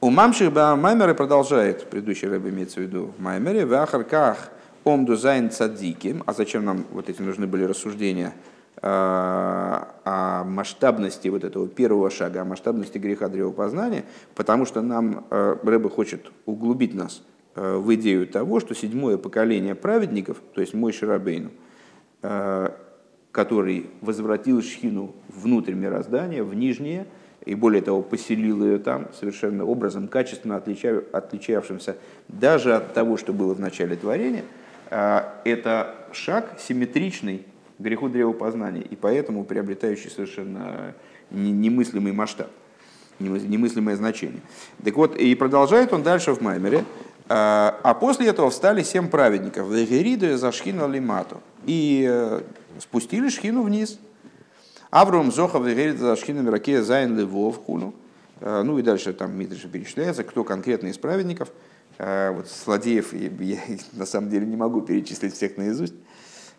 У 0.00 0.10
Мамших 0.10 0.52
Маймера 0.52 1.14
продолжает, 1.14 1.88
предыдущий 1.88 2.28
рэб 2.28 2.46
имеется 2.46 2.80
в 2.80 2.82
виду 2.82 3.12
Маймере, 3.18 3.66
в 3.66 3.72
Ахарках 3.74 4.50
Омду 4.84 5.16
Зайн 5.16 5.50
Цадиким, 5.50 6.22
а 6.26 6.32
зачем 6.32 6.64
нам 6.64 6.84
вот 6.90 7.08
эти 7.08 7.22
нужны 7.22 7.46
были 7.46 7.64
рассуждения 7.64 8.32
э, 8.76 8.82
о 8.82 10.44
масштабности 10.44 11.28
вот 11.28 11.44
этого 11.44 11.68
первого 11.68 12.10
шага, 12.10 12.42
о 12.42 12.44
масштабности 12.44 12.98
греха 12.98 13.28
древопознания, 13.28 14.04
потому 14.34 14.66
что 14.66 14.82
нам 14.82 15.24
э, 15.30 15.56
Рэбе 15.62 15.88
хочет 15.88 16.32
углубить 16.46 16.94
нас 16.94 17.22
в 17.54 17.94
идею 17.94 18.26
того, 18.26 18.60
что 18.60 18.74
седьмое 18.74 19.18
поколение 19.18 19.74
праведников, 19.74 20.40
то 20.54 20.60
есть 20.60 20.74
мой 20.74 20.92
Шарабейну, 20.92 21.50
который 23.32 23.90
возвратил 24.00 24.62
Шхину 24.62 25.14
внутрь 25.28 25.74
мироздания, 25.74 26.44
в 26.44 26.54
нижнее, 26.54 27.06
и 27.44 27.54
более 27.54 27.82
того, 27.82 28.02
поселил 28.02 28.64
ее 28.64 28.78
там 28.78 29.08
совершенно 29.18 29.64
образом, 29.64 30.08
качественно 30.08 30.56
отличавшимся 30.56 31.96
даже 32.28 32.74
от 32.74 32.94
того, 32.94 33.16
что 33.16 33.32
было 33.32 33.54
в 33.54 33.60
начале 33.60 33.96
творения, 33.96 34.44
а, 34.90 35.40
это 35.44 35.94
шаг 36.12 36.58
симметричный 36.58 37.44
греху 37.78 38.08
древопознания, 38.08 38.82
и 38.82 38.94
поэтому 38.94 39.44
приобретающий 39.44 40.10
совершенно 40.10 40.94
немыслимый 41.30 42.12
масштаб, 42.12 42.50
немыслимое 43.18 43.96
значение. 43.96 44.40
Так 44.84 44.96
вот, 44.96 45.16
и 45.16 45.34
продолжает 45.34 45.92
он 45.92 46.02
дальше 46.02 46.34
в 46.34 46.42
Маймере, 46.42 46.84
а, 47.34 47.80
а 47.82 47.94
после 47.94 48.26
этого 48.26 48.50
встали 48.50 48.82
семь 48.82 49.08
праведников, 49.08 49.66
Вегериду 49.68 50.36
за 50.36 50.52
Шхину 50.52 50.86
Лимату, 50.86 51.40
и 51.64 52.06
э, 52.06 52.42
спустили 52.78 53.30
Шхину 53.30 53.62
вниз, 53.62 53.98
Авром 54.90 55.32
Зохов 55.32 55.62
говорит 55.62 55.98
за 55.98 56.14
Шхина 56.16 56.40
Миракея 56.40 56.82
Зайн 56.82 57.16
Левов 57.16 57.64
Хуну. 57.64 57.94
Э, 58.40 58.62
ну 58.62 58.78
и 58.78 58.82
дальше 58.82 59.14
там 59.14 59.34
Митриша 59.34 59.66
перечисляется, 59.68 60.24
кто 60.24 60.44
конкретно 60.44 60.88
из 60.88 60.98
праведников. 60.98 61.48
Э, 61.96 62.32
вот 62.32 62.48
злодеев 62.48 63.14
я 63.14 63.60
на 63.94 64.04
самом 64.04 64.28
деле 64.28 64.44
не 64.44 64.56
могу 64.56 64.82
перечислить 64.82 65.32
всех 65.32 65.56
наизусть. 65.56 65.94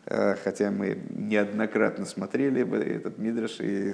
Э, 0.06 0.36
хотя 0.44 0.70
мы 0.70 0.98
неоднократно 1.10 2.06
смотрели 2.06 2.62
этот 2.96 3.18
Мидраш, 3.18 3.60
и 3.60 3.94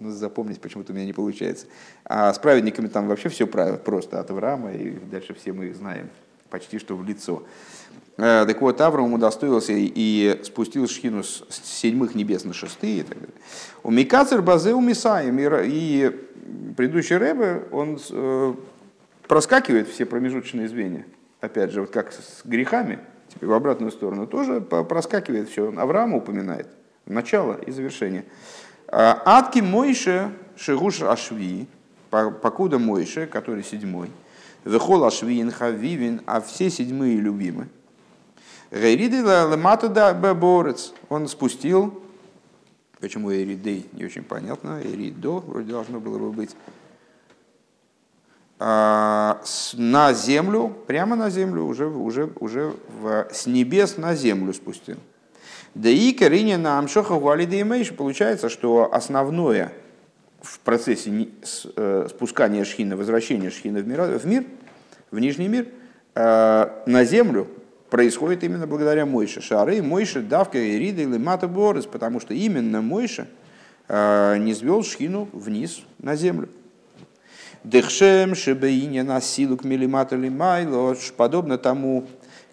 ну, 0.00 0.10
запомнить 0.10 0.60
почему-то 0.60 0.92
у 0.92 0.96
меня 0.96 1.04
не 1.04 1.12
получается. 1.12 1.66
А 2.04 2.32
с 2.32 2.38
праведниками 2.38 2.88
там 2.88 3.06
вообще 3.06 3.28
все 3.28 3.46
просто 3.46 4.20
от 4.20 4.30
Авраама, 4.30 4.72
и 4.72 4.92
дальше 4.92 5.34
все 5.34 5.52
мы 5.52 5.66
их 5.66 5.76
знаем 5.76 6.08
почти 6.48 6.78
что 6.78 6.96
в 6.96 7.04
лицо. 7.04 7.42
Э, 8.16 8.44
так 8.46 8.60
вот, 8.62 8.80
Авраам 8.80 9.12
удостоился 9.12 9.72
и 9.74 10.40
спустил 10.42 10.88
шхину 10.88 11.22
с 11.22 11.44
седьмых 11.50 12.14
небес 12.14 12.44
на 12.44 12.54
шестые. 12.54 13.00
И 13.00 13.02
так 13.02 13.18
далее. 13.18 13.34
У 13.82 13.90
Микацер 13.90 14.40
Базе 14.40 14.72
у 14.72 14.80
Мисаем. 14.80 15.38
И 15.38 16.10
предыдущий 16.76 17.16
Рэбе, 17.16 17.64
он 17.72 17.98
э, 18.10 18.54
проскакивает 19.28 19.88
все 19.88 20.06
промежуточные 20.06 20.68
звенья. 20.68 21.04
Опять 21.40 21.72
же, 21.72 21.82
вот 21.82 21.90
как 21.90 22.12
с 22.12 22.40
грехами, 22.44 23.00
теперь 23.28 23.48
в 23.48 23.52
обратную 23.52 23.92
сторону, 23.92 24.26
тоже 24.26 24.60
проскакивает 24.60 25.48
все. 25.48 25.72
Авраама 25.76 26.18
упоминает. 26.18 26.68
Начало 27.06 27.54
и 27.54 27.70
завершение. 27.70 28.24
Атки 28.88 29.60
Мойше 29.60 30.32
Шигуш 30.56 31.02
Ашви, 31.02 31.66
покуда 32.10 32.78
Мойше, 32.78 33.26
который 33.26 33.62
седьмой, 33.62 34.10
Вехол 34.64 35.04
Ашвиин 35.04 35.50
Хавивин, 35.50 36.22
а 36.26 36.40
все 36.40 36.70
седьмые 36.70 37.18
любимы. 37.18 37.68
Гайриды 38.70 39.18
лемату 39.18 39.88
да 39.88 40.12
борец. 40.14 40.92
Он 41.08 41.28
спустил, 41.28 42.02
почему 43.00 43.32
Эридей, 43.32 43.86
не 43.92 44.04
очень 44.04 44.24
понятно, 44.24 44.80
Эридо 44.82 45.38
вроде 45.38 45.72
должно 45.72 46.00
было 46.00 46.18
бы 46.18 46.32
быть, 46.32 46.56
на 48.58 50.12
землю, 50.14 50.74
прямо 50.86 51.14
на 51.14 51.28
землю, 51.28 51.64
уже, 51.64 51.86
уже, 51.86 52.30
уже 52.40 52.72
в, 53.00 53.26
с 53.30 53.46
небес 53.46 53.98
на 53.98 54.14
землю 54.14 54.54
спустил. 54.54 54.96
Да 55.74 55.90
и 55.90 56.12
Карине 56.12 56.56
на 56.56 56.78
Амшоха 56.78 57.14
Гуалида 57.16 57.60
Имейш 57.60 57.92
получается, 57.92 58.48
что 58.48 58.88
основное 58.94 59.72
в 60.40 60.58
процессе 60.60 61.28
э, 61.76 62.06
спускания 62.08 62.64
шхина, 62.64 62.96
возвращения 62.96 63.50
шхина 63.50 63.80
в 63.80 63.86
мир, 63.86 64.00
в, 64.02 64.26
мир, 64.26 64.44
в 65.10 65.18
нижний 65.18 65.48
мир, 65.48 65.66
э, 66.14 66.68
на 66.86 67.04
землю 67.04 67.48
происходит 67.90 68.42
именно 68.42 68.66
благодаря 68.66 69.04
Мойше. 69.04 69.42
Шары 69.42 69.82
Мойше, 69.82 70.22
давка 70.22 70.58
и 70.58 70.78
рида 70.78 71.02
или 71.02 71.18
мата 71.18 71.46
потому 71.46 72.20
что 72.20 72.32
именно 72.32 72.80
Мойше 72.80 73.28
э, 73.88 74.38
не 74.38 74.54
звел 74.54 74.82
шхину 74.82 75.28
вниз 75.32 75.82
на 75.98 76.16
землю. 76.16 76.48
Дехшем 77.66 78.36
шебеине 78.36 79.02
на 79.02 79.20
силу 79.20 79.56
к 79.56 79.64
милимата 79.64 80.14
лимайло, 80.14 80.96
подобно 81.16 81.58
тому, 81.58 82.06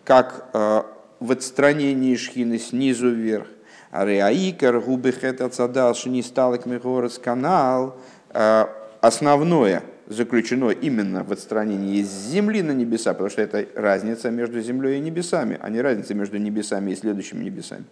как 0.03 0.49
э, 0.53 0.81
в 1.19 1.31
отстранении 1.31 2.15
шхины 2.15 2.57
снизу 2.57 3.11
вверх. 3.11 3.45
Ареаикар 3.91 4.79
губехет 4.79 5.41
отцадал 5.41 5.93
шинисталок 5.93 6.65
мегорец 6.65 7.19
канал. 7.19 7.95
Э, 8.31 8.65
основное– 9.01 9.83
заключено 10.07 10.71
именно 10.71 11.23
в 11.23 11.31
отстранении 11.31 11.99
из 11.99 12.09
земли 12.09 12.63
на 12.63 12.71
небеса, 12.71 13.13
потому 13.13 13.29
что 13.29 13.43
это 13.43 13.67
разница 13.75 14.31
между 14.31 14.61
землей 14.61 14.97
и 14.97 14.99
небесами, 14.99 15.59
а 15.61 15.69
не 15.69 15.79
разница 15.79 16.15
между 16.15 16.39
небесами 16.39 16.89
и 16.89 16.95
следующими 16.95 17.43
небесами. 17.43 17.85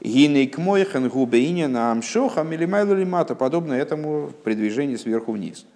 Гиней 0.00 0.46
к 0.46 0.56
мойхан 0.56 1.10
губеиня 1.10 1.68
на 1.68 1.92
амшоха 1.92 2.42
милимайлу 2.42 2.94
лимата, 2.94 3.34
подобно 3.34 3.74
этому 3.74 4.32
при 4.44 4.54
движении 4.54 4.96
сверху 4.96 5.32
вниз. 5.32 5.66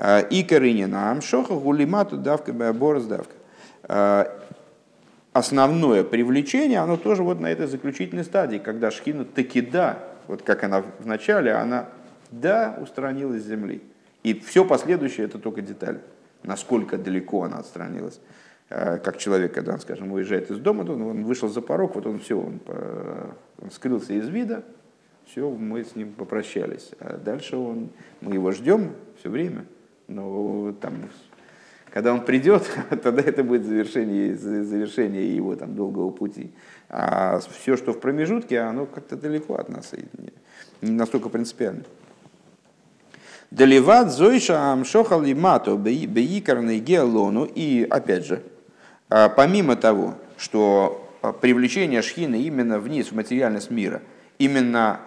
А, 0.00 0.20
и 0.20 0.44
корыня 0.44 0.86
на 0.86 1.10
амшоха 1.10 1.54
гулимату 1.54 2.16
давка 2.16 2.52
борос 2.52 3.04
давка. 3.06 3.32
А, 3.82 4.32
основное 5.32 6.04
привлечение, 6.04 6.78
оно 6.78 6.96
тоже 6.96 7.24
вот 7.24 7.40
на 7.40 7.50
этой 7.50 7.66
заключительной 7.66 8.22
стадии, 8.22 8.58
когда 8.58 8.92
шхина 8.92 9.24
таки 9.24 9.60
да, 9.60 9.98
вот 10.28 10.42
как 10.42 10.62
она 10.62 10.82
в 11.00 11.04
начале, 11.04 11.52
она 11.52 11.88
да 12.30 12.78
устранилась 12.80 13.42
с 13.42 13.46
земли. 13.46 13.82
И 14.22 14.34
все 14.34 14.64
последующее 14.64 15.26
это 15.26 15.40
только 15.40 15.62
деталь, 15.62 15.98
насколько 16.44 16.96
далеко 16.96 17.42
она 17.42 17.58
отстранилась. 17.58 18.20
Э, 18.68 18.98
как 18.98 19.18
человек, 19.18 19.52
когда 19.52 19.72
он, 19.72 19.80
скажем, 19.80 20.12
уезжает 20.12 20.48
из 20.48 20.58
дома, 20.58 20.84
то 20.84 20.92
он 20.92 21.24
вышел 21.24 21.48
за 21.48 21.60
порог, 21.60 21.96
вот 21.96 22.06
он 22.06 22.20
все, 22.20 22.38
он, 22.38 22.60
он 23.60 23.72
скрылся 23.72 24.12
из 24.12 24.28
вида, 24.28 24.62
все, 25.26 25.50
мы 25.50 25.82
с 25.82 25.96
ним 25.96 26.12
попрощались. 26.12 26.92
А 27.00 27.16
дальше 27.16 27.56
он, 27.56 27.90
мы 28.20 28.34
его 28.34 28.52
ждем 28.52 28.92
все 29.18 29.28
время, 29.28 29.64
но 30.08 30.74
там, 30.80 30.94
когда 31.92 32.12
он 32.12 32.24
придет, 32.24 32.68
тогда 33.02 33.22
это 33.22 33.44
будет 33.44 33.64
завершение, 33.64 34.34
завершение 34.34 35.34
его 35.34 35.54
там, 35.54 35.74
долгого 35.76 36.10
пути. 36.10 36.50
А 36.88 37.40
все, 37.40 37.76
что 37.76 37.92
в 37.92 38.00
промежутке, 38.00 38.60
оно 38.60 38.86
как-то 38.86 39.16
далеко 39.16 39.54
от 39.54 39.68
нас, 39.68 39.92
и 39.94 40.04
не 40.80 40.92
настолько 40.92 41.28
принципиально. 41.28 41.84
Деливат 43.50 44.10
зойша 44.10 44.72
амшохал 44.72 45.24
и 45.24 45.34
мато 45.34 45.74
беикарный 45.76 46.80
геолону. 46.80 47.44
И 47.44 47.86
опять 47.88 48.26
же, 48.26 48.42
а, 49.08 49.30
помимо 49.30 49.74
того, 49.76 50.16
что 50.36 51.10
привлечение 51.40 52.02
шхины 52.02 52.42
именно 52.42 52.78
вниз, 52.78 53.08
в 53.08 53.14
материальность 53.14 53.70
мира, 53.70 54.02
именно 54.38 55.00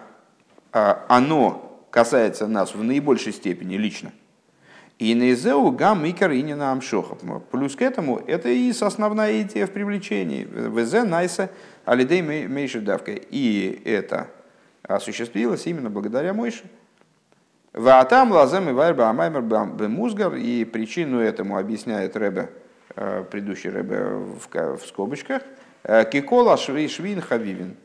оно 0.72 1.84
касается 1.90 2.46
нас 2.46 2.74
в 2.74 2.82
наибольшей 2.82 3.32
степени 3.32 3.76
лично. 3.76 4.12
И 5.02 5.14
нейзеу 5.14 5.72
гам 5.72 6.08
икар 6.08 6.30
и 6.30 6.42
не 6.42 6.54
нам 6.54 6.80
Плюс 7.50 7.74
к 7.74 7.82
этому, 7.82 8.18
это 8.24 8.48
и 8.48 8.70
основная 8.70 9.42
идея 9.42 9.66
в 9.66 9.72
привлечении. 9.72 10.44
ВЗ 10.44 11.02
найса 11.04 11.50
алидей 11.84 12.22
мейши 12.22 12.80
давка. 12.80 13.10
И 13.10 13.82
это 13.84 14.28
осуществилось 14.84 15.66
именно 15.66 15.90
благодаря 15.90 16.32
Мойше. 16.32 16.62
Ваатам 17.72 18.30
лазем 18.30 18.68
и 18.68 18.72
вайрба 18.72 19.10
амаймер 19.10 19.42
бемузгар. 19.42 20.36
И 20.36 20.64
причину 20.64 21.18
этому 21.18 21.58
объясняет 21.58 22.16
Рэбе, 22.16 22.50
э, 22.94 23.24
предыдущий 23.28 23.70
Рэбе 23.70 24.04
в, 24.04 24.76
в 24.76 24.86
скобочках. 24.86 25.42
Э, 25.82 26.04
Кикола 26.08 26.56
шви 26.56 26.86
швин 26.86 27.20
хавивин. 27.20 27.76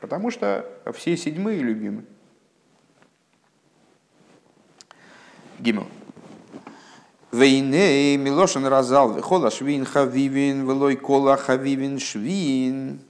Потому 0.00 0.30
что 0.30 0.64
все 0.94 1.16
седьмые 1.16 1.62
любимы. 1.62 2.04
Гимел. 5.58 5.88
Вейне 7.32 8.16
Милошин 8.16 8.66
разал 8.66 9.14
вихола 9.14 9.50
швин 9.50 9.84
хавивин 9.84 10.66
велой 10.66 10.96
кола 10.96 11.36
хавивин 11.36 12.00
швин. 12.00 13.00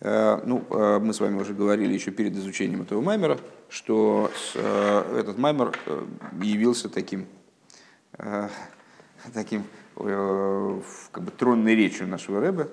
Э, 0.00 0.40
ну, 0.46 0.64
э, 0.70 0.98
мы 1.00 1.12
с 1.12 1.20
вами 1.20 1.38
уже 1.38 1.52
говорили 1.52 1.92
еще 1.92 2.10
перед 2.12 2.34
изучением 2.34 2.82
этого 2.82 3.02
маймера, 3.02 3.38
что 3.68 4.30
э, 4.54 5.16
этот 5.18 5.36
маймер 5.36 5.78
явился 6.40 6.88
таким, 6.88 7.26
таким 9.34 9.64
как 9.96 11.22
бы 11.22 11.30
тронной 11.36 11.74
речью 11.74 12.06
нашего 12.06 12.40
Рэба. 12.40 12.68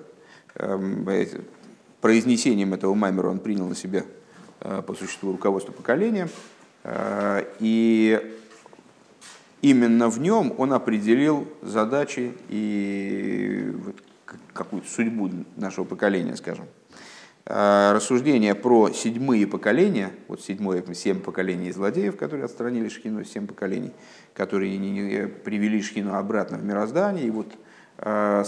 Произнесением 2.00 2.72
этого 2.72 2.94
маймера 2.94 3.28
он 3.28 3.38
принял 3.38 3.66
на 3.68 3.74
себя 3.74 4.04
по 4.60 4.94
существу 4.94 5.32
руководство 5.32 5.72
поколения. 5.72 6.28
И 7.60 8.38
именно 9.62 10.08
в 10.08 10.20
нем 10.20 10.54
он 10.58 10.72
определил 10.72 11.48
задачи 11.62 12.34
и 12.48 13.74
какую-то 14.52 14.88
судьбу 14.88 15.30
нашего 15.56 15.84
поколения, 15.84 16.36
скажем. 16.36 16.66
Э, 17.50 17.92
рассуждения 17.94 18.54
про 18.54 18.90
седьмые 18.90 19.46
поколения, 19.46 20.10
вот 20.28 20.42
седьмое, 20.42 20.84
семь 20.92 21.20
поколений 21.20 21.72
злодеев, 21.72 22.16
которые 22.16 22.44
отстранили 22.44 22.88
Шхину, 22.88 23.24
семь 23.24 23.46
поколений, 23.46 23.92
которые 24.34 25.28
привели 25.28 25.80
Шхину 25.80 26.14
обратно 26.14 26.58
в 26.58 26.64
мироздание, 26.64 27.26
и 27.26 27.30
вот 27.30 27.46
э, 27.98 28.44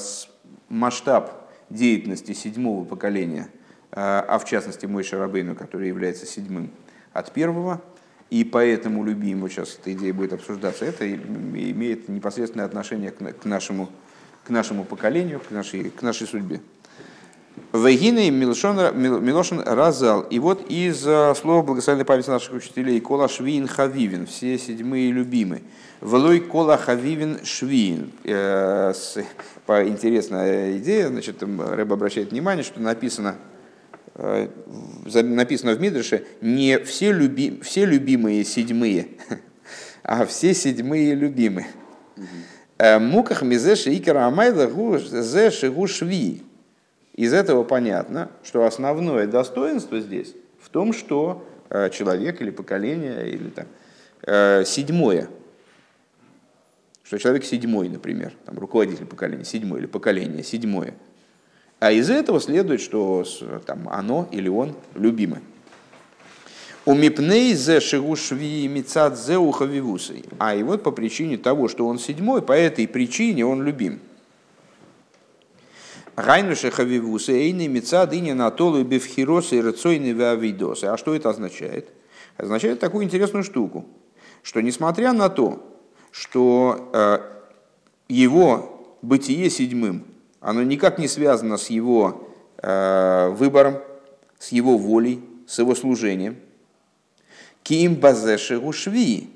масштаб 0.68 1.51
деятельности 1.70 2.33
седьмого 2.33 2.85
поколения, 2.85 3.49
э, 3.92 3.96
а 3.96 4.38
в 4.38 4.44
частности 4.44 4.85
мой 4.85 5.03
Шарабейну, 5.03 5.55
который 5.55 5.88
является 5.88 6.27
седьмым 6.27 6.70
от 7.14 7.33
первого, 7.33 7.81
и 8.30 8.44
поэтому 8.44 9.04
любим, 9.04 9.40
вот 9.40 9.50
сейчас 9.50 9.76
эта 9.80 9.92
идея 9.92 10.14
будет 10.14 10.32
обсуждаться, 10.32 10.84
это 10.84 11.10
имеет 11.12 12.08
непосредственное 12.08 12.64
отношение 12.64 13.10
к 13.10 13.44
нашему, 13.44 13.90
к 14.44 14.50
нашему 14.50 14.84
поколению, 14.84 15.40
к 15.40 15.50
нашей, 15.50 15.90
к 15.90 16.02
нашей 16.02 16.28
судьбе. 16.28 16.60
Вегины 17.72 18.30
Милошин 18.30 19.60
Разал. 19.60 20.22
И 20.22 20.38
вот 20.38 20.70
из 20.70 21.06
э, 21.06 21.34
слова 21.34 21.62
благословенной 21.62 22.04
памяти 22.04 22.30
наших 22.30 22.54
учителей 22.54 23.00
Кола 23.00 23.28
Швин 23.28 23.66
Хавивин, 23.66 24.26
все 24.26 24.58
седьмые 24.58 25.12
любимые. 25.12 25.62
Велой 26.00 26.40
Кола 26.40 26.76
Хавивин 26.76 27.44
Швин. 27.44 28.12
Э, 28.24 28.92
интересная 29.68 30.78
идея, 30.78 31.08
значит, 31.08 31.42
Рэб 31.42 31.92
обращает 31.92 32.30
внимание, 32.30 32.64
что 32.64 32.80
написано 32.80 33.36
написано 34.14 35.75
в 35.75 35.81
Мидрше, 35.81 36.25
не 36.40 36.79
все, 36.81 37.12
люби, 37.12 37.61
все 37.62 37.85
любимые 37.85 38.44
седьмые, 38.44 39.09
а 40.03 40.27
все 40.27 40.55
седьмые 40.55 41.14
любимые. 41.14 41.68
Муках 42.79 43.42
мизеши 43.42 43.96
икара 43.96 44.27
амайла 44.27 44.66
гу 44.66 44.99
зе 44.99 45.51
шигу 45.51 45.87
шви. 45.87 46.42
Из 47.14 47.35
этого 47.35 47.64
понятно, 47.64 48.31
что 48.42 48.64
основное 48.64 49.27
достоинство 49.27 50.01
здесь 50.01 50.35
в 50.61 50.70
том, 50.70 50.92
что 50.92 51.46
э, 51.68 51.90
человек 51.90 52.40
или 52.40 52.51
поколение, 52.51 53.29
или 53.29 53.51
там, 53.51 53.66
э, 54.23 54.64
седьмое, 54.64 55.29
что 57.03 57.18
человек 57.18 57.44
седьмой, 57.44 57.88
например, 57.88 58.33
там, 58.46 58.59
руководитель 58.59 59.05
поколения, 59.05 59.44
седьмой 59.44 59.81
или 59.81 59.87
поколение 59.87 60.42
седьмое. 60.42 60.94
А 61.80 61.90
из 61.92 62.10
этого 62.10 62.40
следует, 62.40 62.82
что 62.82 63.24
там, 63.66 63.88
оно 63.88 64.28
или 64.30 64.48
он 64.48 64.74
любимый. 64.94 65.40
У 66.84 66.94
мипней 66.94 67.54
зе 67.54 67.80
шигушви 67.80 68.68
мицад 68.68 69.18
зе 69.18 69.38
ухавивусой. 69.38 70.24
А 70.38 70.54
и 70.54 70.62
вот 70.62 70.82
по 70.82 70.90
причине 70.90 71.38
того, 71.38 71.68
что 71.68 71.86
он 71.86 71.98
седьмой, 71.98 72.42
по 72.42 72.52
этой 72.52 72.86
причине 72.86 73.46
он 73.46 73.62
любим. 73.62 74.00
Гайнуша 76.16 76.70
хавивуса 76.70 77.32
эйны 77.32 77.66
меца 77.66 78.06
дыня 78.06 78.34
на 78.34 78.50
толу 78.50 78.84
бифхиросы 78.84 79.56
и 79.56 79.62
рацойны 79.62 80.14
вавидосы. 80.14 80.84
А 80.84 80.98
что 80.98 81.14
это 81.14 81.30
означает? 81.30 81.88
Означает 82.36 82.80
такую 82.80 83.04
интересную 83.04 83.42
штуку, 83.42 83.86
что 84.42 84.60
несмотря 84.60 85.14
на 85.14 85.30
то, 85.30 85.66
что 86.10 86.90
э, 86.92 87.18
его 88.08 88.98
бытие 89.02 89.48
седьмым, 89.48 90.04
оно 90.40 90.62
никак 90.62 90.98
не 90.98 91.09
связано 91.09 91.57
с 91.57 91.70
его 91.70 92.29
э, 92.59 93.29
выбором, 93.31 93.79
с 94.38 94.53
его 94.53 94.76
волей, 94.76 95.22
с 95.46 95.59
его 95.59 95.74
служением. 95.74 96.37
Ким 97.62 97.96
базеши 97.96 98.59
гушви, 98.59 99.31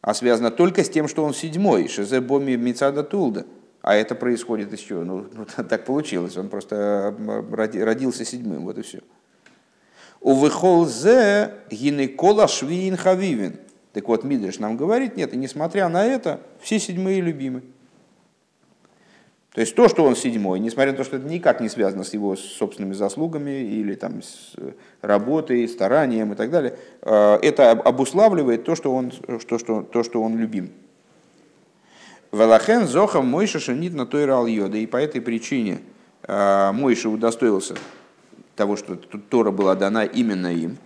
а 0.00 0.14
связано 0.14 0.50
только 0.50 0.84
с 0.84 0.90
тем, 0.90 1.08
что 1.08 1.24
он 1.24 1.34
седьмой, 1.34 1.88
шезе 1.88 2.20
боми 2.20 2.56
мицада 2.56 3.02
тулда– 3.02 3.46
а 3.86 3.94
это 3.94 4.16
происходит 4.16 4.72
из 4.72 4.80
чего? 4.80 5.04
Ну, 5.04 5.28
ну 5.32 5.46
так 5.68 5.84
получилось, 5.84 6.36
он 6.36 6.48
просто 6.48 7.14
родился 7.80 8.24
седьмым, 8.24 8.64
вот 8.64 8.78
и 8.78 8.82
все. 8.82 8.98
У 10.20 10.34
выхолзе 10.34 11.52
гинекола 11.70 12.48
швин 12.48 12.96
хавивин. 12.96 13.60
Так 13.92 14.08
вот, 14.08 14.24
Мидриш 14.24 14.58
нам 14.58 14.76
говорит, 14.76 15.16
нет, 15.16 15.32
и 15.34 15.36
несмотря 15.36 15.88
на 15.88 16.04
это, 16.04 16.40
все 16.60 16.80
седьмые 16.80 17.20
любимы. 17.20 17.62
То 19.56 19.62
есть 19.62 19.74
то, 19.74 19.88
что 19.88 20.04
он 20.04 20.16
седьмой, 20.16 20.60
несмотря 20.60 20.92
на 20.92 20.98
то, 20.98 21.04
что 21.04 21.16
это 21.16 21.26
никак 21.26 21.62
не 21.62 21.70
связано 21.70 22.04
с 22.04 22.12
его 22.12 22.36
собственными 22.36 22.92
заслугами 22.92 23.62
или 23.62 23.94
там, 23.94 24.20
с 24.22 24.52
работой, 25.00 25.66
старанием 25.66 26.34
и 26.34 26.36
так 26.36 26.50
далее, 26.50 26.76
э, 27.00 27.38
это 27.40 27.70
обуславливает 27.70 28.64
то, 28.64 28.74
что 28.74 28.94
он, 28.94 29.12
что, 29.40 29.58
что, 29.58 29.80
то, 29.80 30.02
что 30.02 30.22
он 30.22 30.36
любим. 30.36 30.72
Велахен 32.32 32.86
зоха 32.86 33.22
Мойша 33.22 33.58
шанит 33.58 33.94
на 33.94 34.04
той 34.04 34.26
йода. 34.52 34.76
И 34.76 34.84
по 34.84 34.98
этой 34.98 35.22
причине 35.22 35.78
э, 36.24 36.72
Мойша 36.74 37.08
удостоился 37.08 37.76
того, 38.56 38.76
что 38.76 38.96
Тора 38.96 39.52
была 39.52 39.74
дана 39.74 40.04
именно 40.04 40.52
им. 40.52 40.76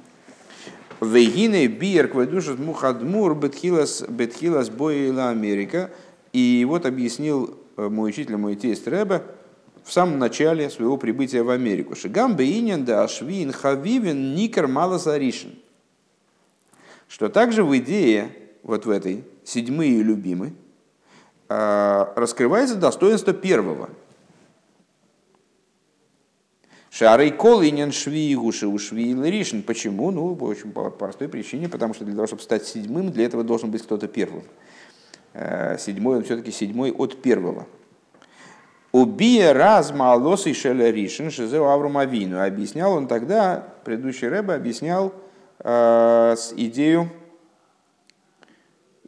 Вегине 1.01 1.67
биер 1.67 2.07
квайдушат 2.07 2.61
мухадмур 2.61 3.35
бетхилас 3.35 4.05
бетхилас 4.09 4.71
боила 4.71 5.31
Америка. 5.31 5.91
И 6.33 6.65
вот 6.69 6.87
объяснил 6.87 7.49
э, 7.49 7.60
мой 7.89 8.11
учитель, 8.11 8.37
мой 8.37 8.57
тесть 8.57 8.87
Рэбе, 8.87 9.23
в 9.85 9.93
самом 9.93 10.19
начале 10.19 10.69
своего 10.71 10.97
прибытия 10.97 11.43
в 11.43 11.51
Америку. 11.51 11.95
Шигам 11.95 12.37
бейнин 12.37 12.85
да 12.85 13.05
ашвин 13.05 13.53
хавивин 13.53 14.35
никер 14.35 14.67
малазаришин. 14.67 15.55
Что 17.09 17.29
также 17.29 17.65
в 17.65 17.77
идее, 17.77 18.31
вот 18.63 18.87
в 18.87 18.91
этой, 18.91 19.25
седьмые 19.45 20.03
любимы, 20.03 20.53
а, 21.49 22.13
раскрывается 22.15 22.77
достоинство 22.77 23.33
первого. 23.33 23.91
Шарей 26.91 27.31
колинен 27.31 27.93
швигуши 27.93 28.67
у 28.67 28.79
швилришин. 28.79 29.63
Почему? 29.63 30.11
Ну, 30.11 30.37
по 30.37 30.45
очень 30.45 30.71
простой 30.73 31.29
причине, 31.29 31.69
потому 31.69 31.95
что 31.95 32.05
для 32.05 32.15
того, 32.15 32.27
чтобы 32.27 32.43
стать 32.43 32.67
седьмым, 32.67 33.11
для 33.11 33.25
этого 33.25 33.43
должен 33.43 33.71
быть 33.71 33.83
кто-то 33.83 34.07
первым. 34.07 34.43
А, 35.35 35.77
седьмой, 35.79 36.19
он 36.19 36.25
все-таки 36.25 36.51
седьмой 36.51 36.93
от 36.93 37.21
первого. 37.23 37.67
Убия 38.93 39.53
раз 39.53 39.93
малос 39.93 40.47
и 40.47 40.53
шелеришин 40.53 41.31
шизеу 41.31 41.67
Аврамавину. 41.67 42.43
Объяснял 42.43 42.93
он 42.93 43.07
тогда, 43.07 43.65
предыдущий 43.85 44.29
Рэбе 44.29 44.55
объяснял 44.55 45.15
э, 45.61 46.35
идею 46.57 47.09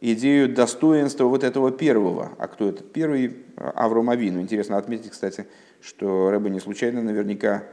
идею 0.03 0.53
достоинства 0.53 1.25
вот 1.25 1.43
этого 1.43 1.71
первого. 1.71 2.33
А 2.37 2.47
кто 2.47 2.67
этот 2.67 2.91
первый? 2.91 3.37
Авром 3.55 4.09
Авину. 4.09 4.41
Интересно 4.41 4.77
отметить, 4.77 5.11
кстати, 5.11 5.47
что 5.81 6.29
Рэба 6.29 6.49
не 6.49 6.59
случайно 6.59 7.01
наверняка 7.01 7.63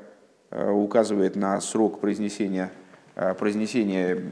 э, 0.50 0.70
указывает 0.70 1.34
на 1.34 1.60
срок 1.60 2.00
произнесения, 2.00 2.70
э, 3.16 3.34
произнесения 3.34 4.22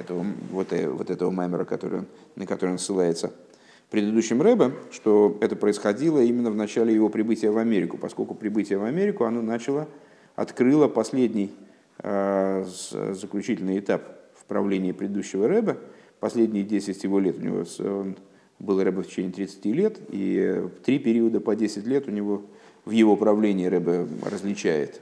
этого, 0.00 0.24
вот, 0.50 0.72
э, 0.72 0.88
вот 0.88 1.10
этого 1.10 1.30
маймера, 1.30 1.64
который, 1.64 2.02
на 2.36 2.46
который 2.46 2.70
он 2.72 2.78
ссылается 2.78 3.32
предыдущем 3.90 4.40
Рэбе, 4.40 4.72
что 4.92 5.36
это 5.40 5.56
происходило 5.56 6.20
именно 6.20 6.50
в 6.50 6.56
начале 6.56 6.94
его 6.94 7.08
прибытия 7.08 7.50
в 7.50 7.58
Америку, 7.58 7.98
поскольку 7.98 8.34
прибытие 8.34 8.78
в 8.78 8.84
Америку 8.84 9.24
оно 9.24 9.42
начало, 9.42 9.88
открыло 10.36 10.88
последний 10.88 11.52
э, 11.98 12.64
заключительный 13.12 13.78
этап 13.78 14.02
в 14.34 14.44
правлении 14.44 14.92
предыдущего 14.92 15.48
Рэбе, 15.48 15.76
последние 16.20 16.64
10 16.64 17.02
его 17.02 17.18
лет, 17.18 17.38
у 17.38 17.42
него 17.42 17.64
он 17.80 18.16
был 18.60 18.82
Рэбе 18.82 19.02
в 19.02 19.08
течение 19.08 19.32
30 19.32 19.64
лет, 19.66 19.98
и 20.10 20.64
три 20.84 20.98
периода 20.98 21.40
по 21.40 21.56
10 21.56 21.86
лет 21.86 22.06
у 22.06 22.10
него 22.12 22.42
в 22.84 22.92
его 22.92 23.16
правлении 23.16 23.66
Рэбе 23.66 24.06
различает 24.24 25.00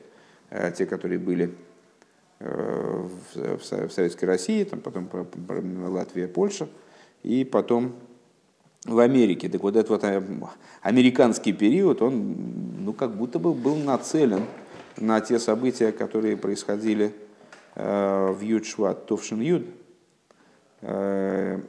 э, 0.50 0.72
те, 0.76 0.86
которые 0.86 1.18
были. 1.18 1.44
э, 1.46 1.67
в 2.40 3.60
Советской 3.62 4.26
России, 4.26 4.62
там 4.64 4.80
потом 4.80 5.08
Латвия, 5.88 6.28
Польша, 6.28 6.68
и 7.22 7.44
потом 7.44 7.94
в 8.84 8.98
Америке. 8.98 9.48
Так 9.48 9.62
вот 9.62 9.76
этот 9.76 9.90
вот 9.90 10.04
э, 10.04 10.22
американский 10.82 11.52
период, 11.52 12.02
он 12.02 12.36
ну, 12.84 12.92
как 12.92 13.16
будто 13.16 13.38
бы 13.38 13.52
был 13.52 13.76
нацелен 13.76 14.44
на 14.96 15.20
те 15.20 15.38
события, 15.38 15.92
которые 15.92 16.36
происходили 16.36 17.14
э, 17.74 18.32
в 18.32 18.40
Юдшват 18.40 19.06
Товшин 19.06 19.40
Юд, 19.40 19.66
э, 20.82 21.60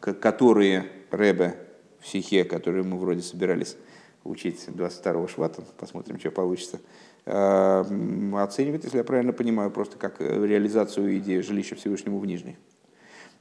которые 0.00 0.86
Ребе 1.10 1.56
в 2.00 2.06
Сихе, 2.06 2.44
которые 2.44 2.84
мы 2.84 2.98
вроде 2.98 3.22
собирались 3.22 3.76
учить 4.24 4.64
22-го 4.68 5.28
швата, 5.28 5.62
посмотрим, 5.78 6.18
что 6.18 6.30
получится, 6.30 6.80
оценивает, 7.26 8.84
если 8.84 8.98
я 8.98 9.04
правильно 9.04 9.32
понимаю, 9.32 9.70
просто 9.72 9.98
как 9.98 10.20
реализацию 10.20 11.18
идеи 11.18 11.40
жилища 11.40 11.74
Всевышнему 11.74 12.20
в 12.20 12.26
Нижних. 12.26 12.54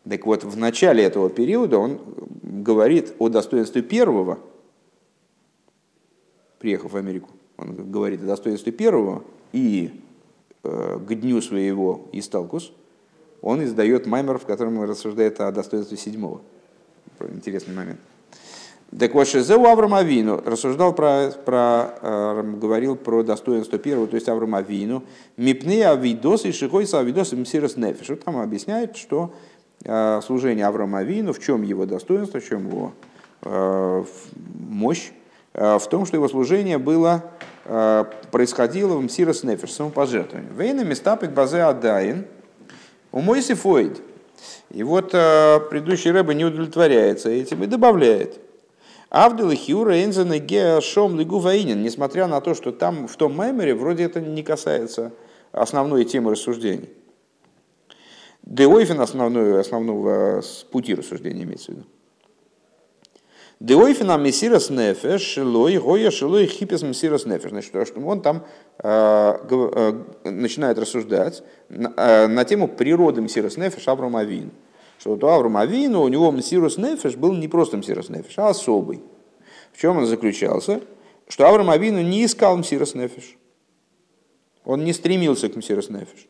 Так 0.09 0.25
вот, 0.25 0.43
в 0.43 0.57
начале 0.57 1.03
этого 1.03 1.29
периода 1.29 1.77
он 1.77 1.99
говорит 2.41 3.13
о 3.19 3.29
достоинстве 3.29 3.81
первого, 3.81 4.39
приехав 6.59 6.93
в 6.93 6.97
Америку, 6.97 7.29
он 7.57 7.91
говорит 7.91 8.21
о 8.21 8.25
достоинстве 8.25 8.71
первого, 8.71 9.23
и 9.51 10.01
э, 10.63 10.99
к 10.99 11.13
дню 11.13 11.41
своего 11.41 12.07
Исталкус 12.11 12.71
он 13.41 13.63
издает 13.63 14.07
маймер, 14.07 14.39
в 14.39 14.45
котором 14.45 14.79
он 14.79 14.89
рассуждает 14.89 15.39
о 15.39 15.51
достоинстве 15.51 15.97
седьмого. 15.97 16.41
Интересный 17.19 17.75
момент. 17.75 17.99
Так 18.97 19.13
вот, 19.13 19.27
Шезеу 19.27 19.65
Авраам 19.65 19.93
Авину 19.93 20.41
рассуждал 20.45 20.93
про, 20.93 21.31
про 21.45 21.95
э, 22.01 22.43
говорил 22.57 22.95
про 22.95 23.23
достоинство 23.23 23.77
первого, 23.77 24.07
то 24.07 24.15
есть 24.15 24.29
Авраам 24.29 24.55
Авину, 24.55 25.03
мипны 25.37 25.83
авидос 25.83 26.45
и 26.45 26.51
шихойса 26.51 26.99
авидос 26.99 27.33
и 27.33 27.35
мсирос 27.35 27.75
нефиш. 27.75 28.09
Вот 28.09 28.23
там 28.23 28.37
объясняет, 28.37 28.95
что 28.95 29.33
Э, 29.87 30.19
служение 30.25 30.65
Авраама 30.65 30.99
Авину, 30.99 31.31
в 31.31 31.39
чем 31.39 31.61
его 31.61 31.85
достоинство, 31.85 32.39
в 32.39 32.47
чем 32.47 32.67
его 32.67 32.93
э, 33.43 34.03
мощь, 34.69 35.11
в 35.53 35.83
том, 35.89 36.05
что 36.05 36.17
его 36.17 36.27
служение 36.27 36.77
было, 36.77 37.23
происходило 37.63 38.97
в 38.97 39.01
Мсирос 39.01 39.43
Нефеш, 39.43 39.71
самопожертвование. 39.71 40.51
Вейна 40.51 40.83
местапик 40.83 41.31
базе 41.31 41.61
адаин, 41.61 42.25
у 43.13 43.21
Мойси 43.21 43.53
Фойд. 43.53 44.01
И 44.69 44.83
вот 44.83 45.11
предыдущий 45.11 46.11
рэба 46.11 46.33
не 46.33 46.43
удовлетворяется 46.43 47.29
этим 47.29 47.63
и 47.63 47.67
добавляет. 47.67 48.37
Авдел 49.09 49.51
Хиура 49.51 50.03
Энзена 50.03 50.39
Геа 50.39 50.81
Шом 50.81 51.17
Лигу 51.17 51.39
Ваинин, 51.39 51.81
несмотря 51.81 52.27
на 52.27 52.41
то, 52.41 52.53
что 52.53 52.71
там 52.71 53.07
в 53.07 53.15
том 53.15 53.33
меморе 53.33 53.75
вроде 53.75 54.03
это 54.03 54.19
не 54.19 54.43
касается 54.43 55.11
основной 55.51 56.05
темы 56.05 56.31
рассуждений. 56.31 56.89
Деойфен 58.43 58.99
основной, 58.99 59.59
основного 59.59 60.43
пути 60.71 60.93
рассуждения 60.93 61.43
имеется 61.43 61.71
в 61.71 61.75
виду. 61.75 61.85
Деойфена 63.59 64.17
мессирас 64.17 64.69
нефеш, 64.69 65.21
шилой, 65.21 65.77
гоя, 65.77 66.11
шилой, 66.11 66.45
хипес 66.45 66.83
мессирас 66.83 67.25
нефеш. 67.25 67.51
Значит, 67.51 67.87
что 67.87 67.99
он 68.01 68.21
там 68.21 68.45
э, 68.79 69.37
э, 69.49 70.03
начинает 70.25 70.77
рассуждать 70.77 71.41
на, 71.69 71.93
э, 71.95 72.27
на 72.27 72.43
тему 72.43 72.67
природы 72.67 73.21
мессирас 73.21 73.55
нефеш 73.55 73.87
Авраам 73.87 74.17
Авин. 74.17 74.51
Что 74.99 75.11
вот 75.11 75.23
у 75.23 75.27
Авраама 75.27 75.61
Авину, 75.61 76.01
у 76.01 76.07
него 76.07 76.31
мессирас 76.31 76.77
нефеш 76.77 77.15
был 77.15 77.33
не 77.33 77.47
просто 77.47 77.77
мессирас 77.77 78.09
нефеш, 78.09 78.37
а 78.37 78.49
особый. 78.49 79.01
В 79.73 79.79
чем 79.79 79.97
он 79.97 80.05
заключался? 80.05 80.81
Что 81.27 81.47
Авраам 81.47 81.69
Авину 81.69 82.01
не 82.01 82.25
искал 82.25 82.57
мессирас 82.57 82.95
нефеш. 82.95 83.37
Он 84.63 84.83
не 84.83 84.93
стремился 84.93 85.49
к 85.49 85.55
мессирас 85.55 85.89
нефеш. 85.89 86.27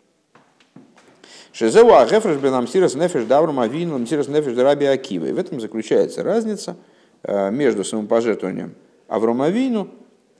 Шезеу 1.55 1.93
агефреш 1.93 2.35
бенам 2.37 2.67
сирос 2.67 2.95
нефеш 2.95 3.23
даврам 3.23 3.61
авину 3.61 4.05
сирос 4.05 4.27
нефеш 4.27 4.57
раби 4.57 4.87
Акивы. 4.87 5.31
В 5.31 5.39
этом 5.39 5.61
заключается 5.61 6.21
разница 6.21 6.75
э, 7.23 7.49
между 7.49 7.85
самопожертвованием 7.85 8.75
Авром 9.07 9.41
Авину 9.41 9.87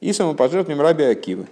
и 0.02 0.12
самопожертвованием 0.12 0.82
раби 0.82 1.06
Акивы. 1.06 1.48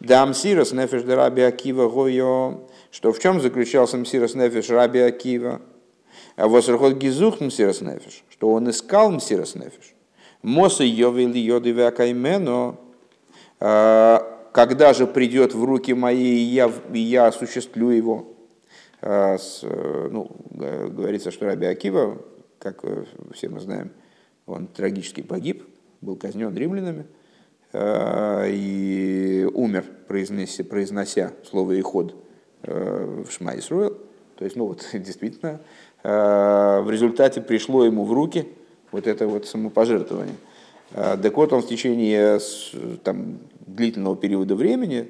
Дам 0.00 0.34
сирос 0.34 0.72
нефеш 0.72 1.04
раби 1.04 1.42
Акива 1.42 1.88
гойо. 1.88 2.62
Что 2.90 3.12
в 3.12 3.20
чем 3.20 3.40
заключался 3.40 3.96
мсирос 3.96 4.34
нефеш 4.34 4.68
раби 4.70 4.98
Акива? 4.98 5.62
А 6.36 6.48
вот 6.48 6.68
рахот 6.68 6.94
гизух 6.94 7.40
мсирос 7.40 7.80
нефеш. 7.80 8.24
Что 8.28 8.52
он 8.52 8.68
искал 8.70 9.10
мсирос 9.10 9.54
нефеш. 9.54 9.94
Моса 10.42 10.84
йовели 10.84 11.38
йоды 11.38 11.74
вакаймено. 11.74 12.76
Э, 13.60 14.18
когда 14.52 14.92
же 14.94 15.06
придет 15.06 15.54
в 15.54 15.64
руки 15.64 15.94
мои, 15.94 16.36
я, 16.36 16.70
я 16.92 17.26
осуществлю 17.26 17.90
его. 17.90 18.34
А, 19.00 19.36
э, 19.36 20.08
ну, 20.10 20.30
говорится, 20.50 21.30
что 21.30 21.46
Раби 21.46 21.66
Акива, 21.66 22.22
как 22.58 22.84
э, 22.84 23.04
все 23.32 23.48
мы 23.48 23.60
знаем, 23.60 23.90
он 24.46 24.66
трагически 24.66 25.22
погиб, 25.22 25.64
был 26.00 26.16
казнен 26.16 26.54
римлянами 26.54 27.06
а, 27.72 28.46
и 28.46 29.44
умер, 29.52 29.84
произнося, 30.06 30.64
произнося 30.64 31.32
слово 31.44 31.78
«иход» 31.80 32.14
э, 32.62 33.24
в 33.26 33.30
Шма 33.32 33.58
Исруэл. 33.58 33.98
То 34.36 34.44
есть, 34.44 34.56
ну 34.56 34.66
вот, 34.66 34.86
действительно, 34.92 35.60
а, 35.93 35.93
в 36.04 36.86
результате 36.90 37.40
пришло 37.40 37.84
ему 37.84 38.04
в 38.04 38.12
руки 38.12 38.46
вот 38.92 39.06
это 39.06 39.26
вот 39.26 39.46
самопожертвование. 39.46 40.36
Так 40.92 41.36
вот, 41.36 41.52
он 41.52 41.62
в 41.62 41.66
течение 41.66 42.38
там, 43.02 43.38
длительного 43.66 44.14
периода 44.14 44.54
времени, 44.54 45.08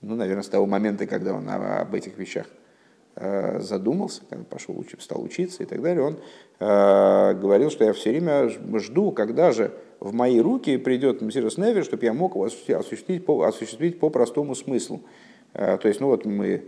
ну, 0.00 0.14
наверное, 0.14 0.44
с 0.44 0.48
того 0.48 0.64
момента, 0.66 1.06
когда 1.06 1.34
он 1.34 1.48
об 1.48 1.92
этих 1.92 2.16
вещах 2.16 2.46
Э, 3.20 3.58
задумался, 3.58 4.22
когда 4.30 4.44
пошел, 4.44 4.84
стал 5.00 5.20
учиться 5.24 5.64
и 5.64 5.66
так 5.66 5.82
далее, 5.82 6.04
он 6.04 6.18
э, 6.60 7.34
говорил, 7.34 7.68
что 7.68 7.82
я 7.82 7.92
все 7.92 8.10
время 8.10 8.48
жду, 8.78 9.10
когда 9.10 9.50
же 9.50 9.72
в 9.98 10.12
мои 10.12 10.38
руки 10.38 10.76
придет 10.76 11.20
Мсирос 11.20 11.58
Невер, 11.58 11.84
чтобы 11.84 12.04
я 12.04 12.12
мог 12.12 12.36
осуществить 12.36 13.26
по, 13.26 13.42
осуществить 13.42 13.98
по 13.98 14.08
простому 14.08 14.54
смыслу. 14.54 15.00
Э, 15.52 15.78
то 15.78 15.88
есть, 15.88 16.00
ну 16.00 16.06
вот 16.06 16.26
мы 16.26 16.64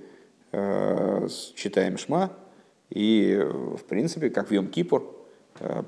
читаем 1.54 1.96
Шма, 1.96 2.32
и, 2.90 3.40
в 3.42 3.84
принципе, 3.84 4.30
как 4.30 4.48
в 4.48 4.52
Йом 4.52 4.68
Кипур, 4.68 5.16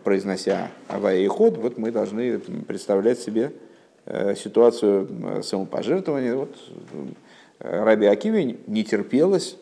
произнося 0.05 0.71
Авая 0.89 1.19
и 1.19 1.27
Ход, 1.27 1.57
вот 1.57 1.79
мы 1.79 1.91
должны 1.91 2.39
представлять 2.39 3.19
себе 3.19 3.53
ситуацию 4.37 5.43
самопожертвования. 5.43 6.35
Вот 6.35 6.55
Раби 7.61 8.07
Акиве 8.07 8.59
не 8.67 8.85
терпелось 8.85 9.57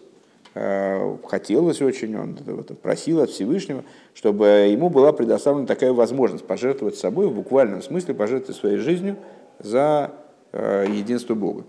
Э, 0.52 1.16
хотелось 1.28 1.80
очень, 1.80 2.16
он 2.16 2.36
просил 2.82 3.20
от 3.20 3.30
Всевышнего, 3.30 3.84
чтобы 4.14 4.46
ему 4.46 4.90
была 4.90 5.12
предоставлена 5.12 5.66
такая 5.66 5.92
возможность 5.92 6.44
пожертвовать 6.44 6.96
собой, 6.96 7.28
в 7.28 7.34
буквальном 7.34 7.82
смысле 7.82 8.14
пожертвовать 8.14 8.56
своей 8.56 8.78
жизнью 8.78 9.16
за 9.60 10.10
э, 10.52 10.86
единство 10.88 11.34
Бога. 11.34 11.64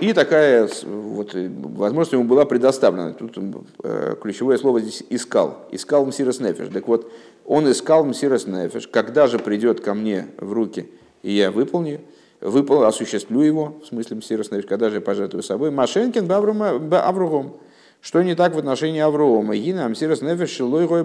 И 0.00 0.14
такая 0.14 0.68
вот, 0.84 1.34
возможность 1.34 2.12
ему 2.12 2.24
была 2.24 2.46
предоставлена. 2.46 3.12
Тут 3.12 3.36
э, 3.84 4.16
ключевое 4.20 4.56
слово 4.56 4.80
здесь 4.80 5.04
«искал». 5.10 5.66
«Искал 5.72 6.06
Мсирос 6.06 6.40
Нефеш». 6.40 6.68
Так 6.72 6.88
вот, 6.88 7.12
он 7.44 7.70
искал 7.70 8.04
Мсирос 8.04 8.46
Нефеш. 8.46 8.88
Когда 8.88 9.26
же 9.26 9.38
придет 9.38 9.80
ко 9.80 9.92
мне 9.92 10.28
в 10.38 10.52
руки, 10.54 10.88
и 11.22 11.32
я 11.32 11.50
выполню, 11.50 12.00
выпал, 12.40 12.84
осуществлю 12.84 13.42
его, 13.42 13.80
в 13.82 13.86
смысле 13.88 14.16
Мсирос 14.16 14.50
Нефиш, 14.50 14.66
когда 14.66 14.88
же 14.88 14.96
я 14.96 15.00
пожертвую 15.02 15.42
собой, 15.42 15.70
Машенкин 15.70 16.30
Авругом. 16.30 17.56
Что 18.00 18.22
не 18.22 18.34
так 18.34 18.54
в 18.54 18.58
отношении 18.58 19.00
Аврома? 19.00 19.54
Гина 19.54 19.86
Мсирос 19.88 20.22
Нефиш 20.22 20.50
Шилой 20.50 20.86
Рой. 20.86 21.04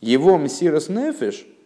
Его 0.00 0.38
Мсирос 0.38 0.88
Нефиш, 0.88 1.46
э, 1.46 1.61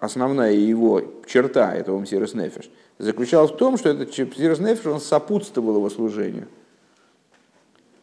основная 0.00 0.52
его 0.52 1.02
черта 1.26 1.74
этого 1.74 1.98
Мсирос 1.98 2.34
Нефиш, 2.34 2.70
заключалась 2.98 3.50
в 3.50 3.56
том, 3.56 3.76
что 3.76 3.90
этот 3.90 4.08
Мсирос 4.08 4.58
Нефиш, 4.58 4.86
он 4.86 5.00
сопутствовал 5.00 5.76
его 5.76 5.90
служению. 5.90 6.48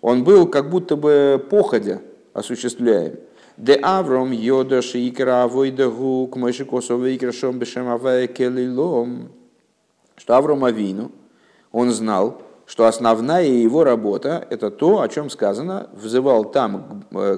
Он 0.01 0.23
был 0.23 0.47
как 0.47 0.69
будто 0.69 0.95
бы 0.95 1.43
походя 1.49 2.01
осуществляем. 2.33 3.15
Де 3.57 3.77
Авром 3.81 4.31
йода 4.31 4.81
шикра 4.81 5.43
авойдагу 5.43 6.27
к 6.27 6.37
мойши 6.37 6.63
косова 6.63 7.13
икра 7.13 7.33
шом 7.33 7.59
бешем 7.59 7.89
авая 7.89 8.27
келилом. 8.27 9.29
Что 10.15 10.37
Авром 10.37 10.63
Авину, 10.63 11.11
он 11.71 11.91
знал, 11.91 12.41
что 12.65 12.85
основная 12.85 13.45
его 13.45 13.83
работа– 13.83 14.47
это 14.49 14.69
то, 14.69 15.01
о 15.01 15.09
чем 15.09 15.29
сказано, 15.29 15.89
взывал 15.93 16.45
там, 16.45 17.03
э, 17.11 17.37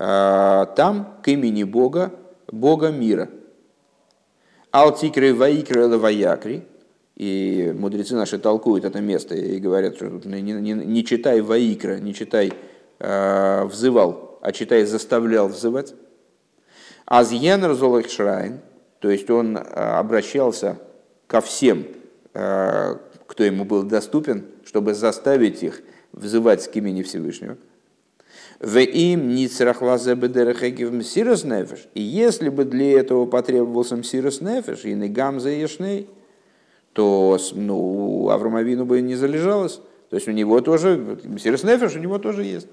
э, 0.00 0.62
э, 0.64 0.66
там 0.74 1.18
к 1.22 1.28
имени 1.28 1.64
Бога, 1.64 2.12
Бога 2.50 2.90
мира. 2.90 3.28
Алтикры 4.70 5.34
ваикры 5.34 5.88
ваякри. 5.88 6.66
И 7.16 7.74
мудрецы 7.76 8.14
наши 8.14 8.38
толкуют 8.38 8.84
это 8.86 9.00
место 9.00 9.34
и 9.34 9.58
говорят, 9.58 9.96
что 9.96 10.06
не, 10.06 10.40
не, 10.40 10.72
не 10.72 11.04
читай 11.04 11.42
ваикра, 11.42 11.98
не 11.98 12.14
читай 12.14 12.52
э, 12.98 13.64
взывал, 13.64 14.38
а 14.40 14.52
читай 14.52 14.84
заставлял 14.84 15.48
взывать. 15.48 15.94
Азьен 17.04 17.74
золых 17.74 18.08
шрайн, 18.08 18.60
то 19.00 19.10
есть 19.10 19.28
он 19.28 19.58
обращался 19.58 20.78
ко 21.26 21.40
всем, 21.40 21.84
кто 22.32 23.44
ему 23.44 23.64
был 23.64 23.82
доступен, 23.82 24.46
чтобы 24.64 24.94
заставить 24.94 25.62
их 25.62 25.82
взывать 26.12 26.70
к 26.70 26.76
имени 26.76 27.02
Всевышнего. 27.02 27.56
Им 28.62 29.36
сирос 31.02 31.44
нефеш. 31.44 31.88
И 31.94 32.02
если 32.02 32.50
бы 32.50 32.64
для 32.64 33.00
этого 33.00 33.24
потребовался 33.24 33.96
мсирос 33.96 34.42
нефеш, 34.42 34.84
и 34.84 34.92
негамза 34.92 35.48
ешней, 35.48 36.08
то 36.92 37.38
ну, 37.54 38.28
Авромовину 38.28 38.84
бы 38.84 39.00
не 39.00 39.14
залежалось. 39.14 39.80
То 40.10 40.16
есть 40.16 40.28
у 40.28 40.32
него 40.32 40.60
тоже, 40.60 41.18
мсирос 41.24 41.62
нефеш 41.62 41.96
у 41.96 42.00
него 42.00 42.18
тоже 42.18 42.44
есть. 42.44 42.66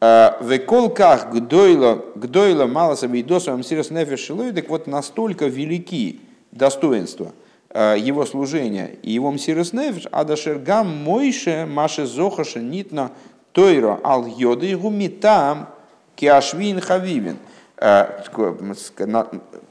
А, 0.00 0.36
в 0.38 0.58
колках 0.58 1.32
гдойла, 1.32 2.04
гдойла 2.14 2.66
мало 2.66 2.96
себе 2.98 3.22
идосом 3.22 3.60
мсирос 3.60 3.90
нефеш 3.90 4.26
так 4.54 4.68
вот 4.68 4.86
настолько 4.86 5.46
велики 5.46 6.20
достоинства– 6.52 7.32
Э, 7.76 7.96
его 7.98 8.24
служения 8.24 8.92
и 9.02 9.10
его 9.10 9.32
мсирос 9.32 9.72
нефиш, 9.72 10.06
адашергам 10.12 10.86
мойше 10.86 11.66
маше 11.68 12.06
зохаша 12.06 12.60
нитна 12.60 13.10
тойро 13.54 13.98
ал 14.04 14.26
йоды 14.26 14.76
гумитам 14.76 15.68
киашвин 16.14 16.80
хавивин. 16.80 17.38
Э, 17.78 18.20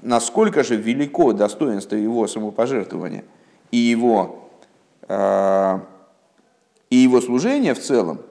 насколько 0.02 0.63
же 0.63 0.76
велико 0.76 1.34
достоинство 1.34 1.96
его 1.96 2.28
самопожертвования 2.28 3.24
и 3.69 3.78
его, 3.78 4.50
э, 5.08 5.80
и 6.89 6.96
его 6.96 7.22
служения 7.22 7.76
в 7.76 7.80
целом, 7.80 8.22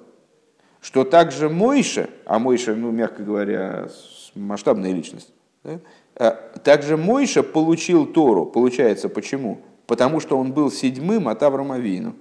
что 0.81 1.05
также 1.05 1.49
Мойша, 1.49 2.11
а 2.27 2.41
Мойша, 2.41 2.75
ну, 2.75 2.91
мягко 2.91 3.23
говоря, 3.23 3.87
масштабная 4.35 4.93
личность, 4.93 5.33
да, 5.63 5.79
Э, 6.17 6.33
также 6.63 6.97
Мойша 6.97 7.43
получил 7.43 8.07
Тору. 8.07 8.47
Получается, 8.47 9.09
почему? 9.09 9.61
Потому 9.87 10.21
что 10.21 10.39
он 10.39 10.53
был 10.53 10.71
седьмым 10.71 11.29
от 11.29 11.43
Авраама 11.43 11.79
Вину. 11.79 12.15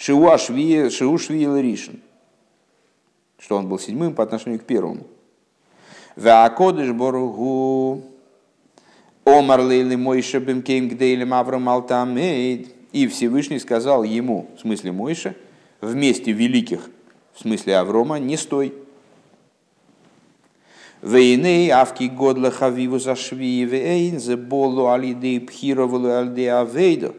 Шиуашви 0.00 0.88
Ришин. 1.60 2.00
Что 3.38 3.56
он 3.56 3.68
был 3.68 3.78
седьмым 3.78 4.14
по 4.14 4.22
отношению 4.22 4.58
к 4.58 4.64
первому. 4.64 5.06
Ваакодыш 6.16 6.90
Боругу 6.92 8.02
Омар 9.26 9.60
Лейли 9.60 9.96
Мойша 9.96 10.40
Бемкейм 10.40 10.88
Гдейлем 10.88 11.34
Авраам 11.34 11.68
Алтамейд. 11.68 12.74
И 12.92 13.06
Всевышний 13.08 13.58
сказал 13.58 14.02
ему, 14.02 14.48
в 14.56 14.60
смысле 14.60 14.90
Мойша, 14.90 15.36
вместе 15.82 16.32
великих, 16.32 16.88
в 17.34 17.40
смысле 17.42 17.76
Аврома, 17.76 18.18
не 18.18 18.38
стой. 18.38 18.72
Вейней 21.02 21.68
авки 21.70 22.08
годла 22.08 22.50
хавиву 22.50 22.98
зашви 22.98 23.64
вейн 23.66 24.18
зе 24.18 24.36
болу 24.36 24.88
алиды 24.88 25.40
пхировалу 25.40 26.08
альде 26.08 26.52
авейду. 26.52 27.14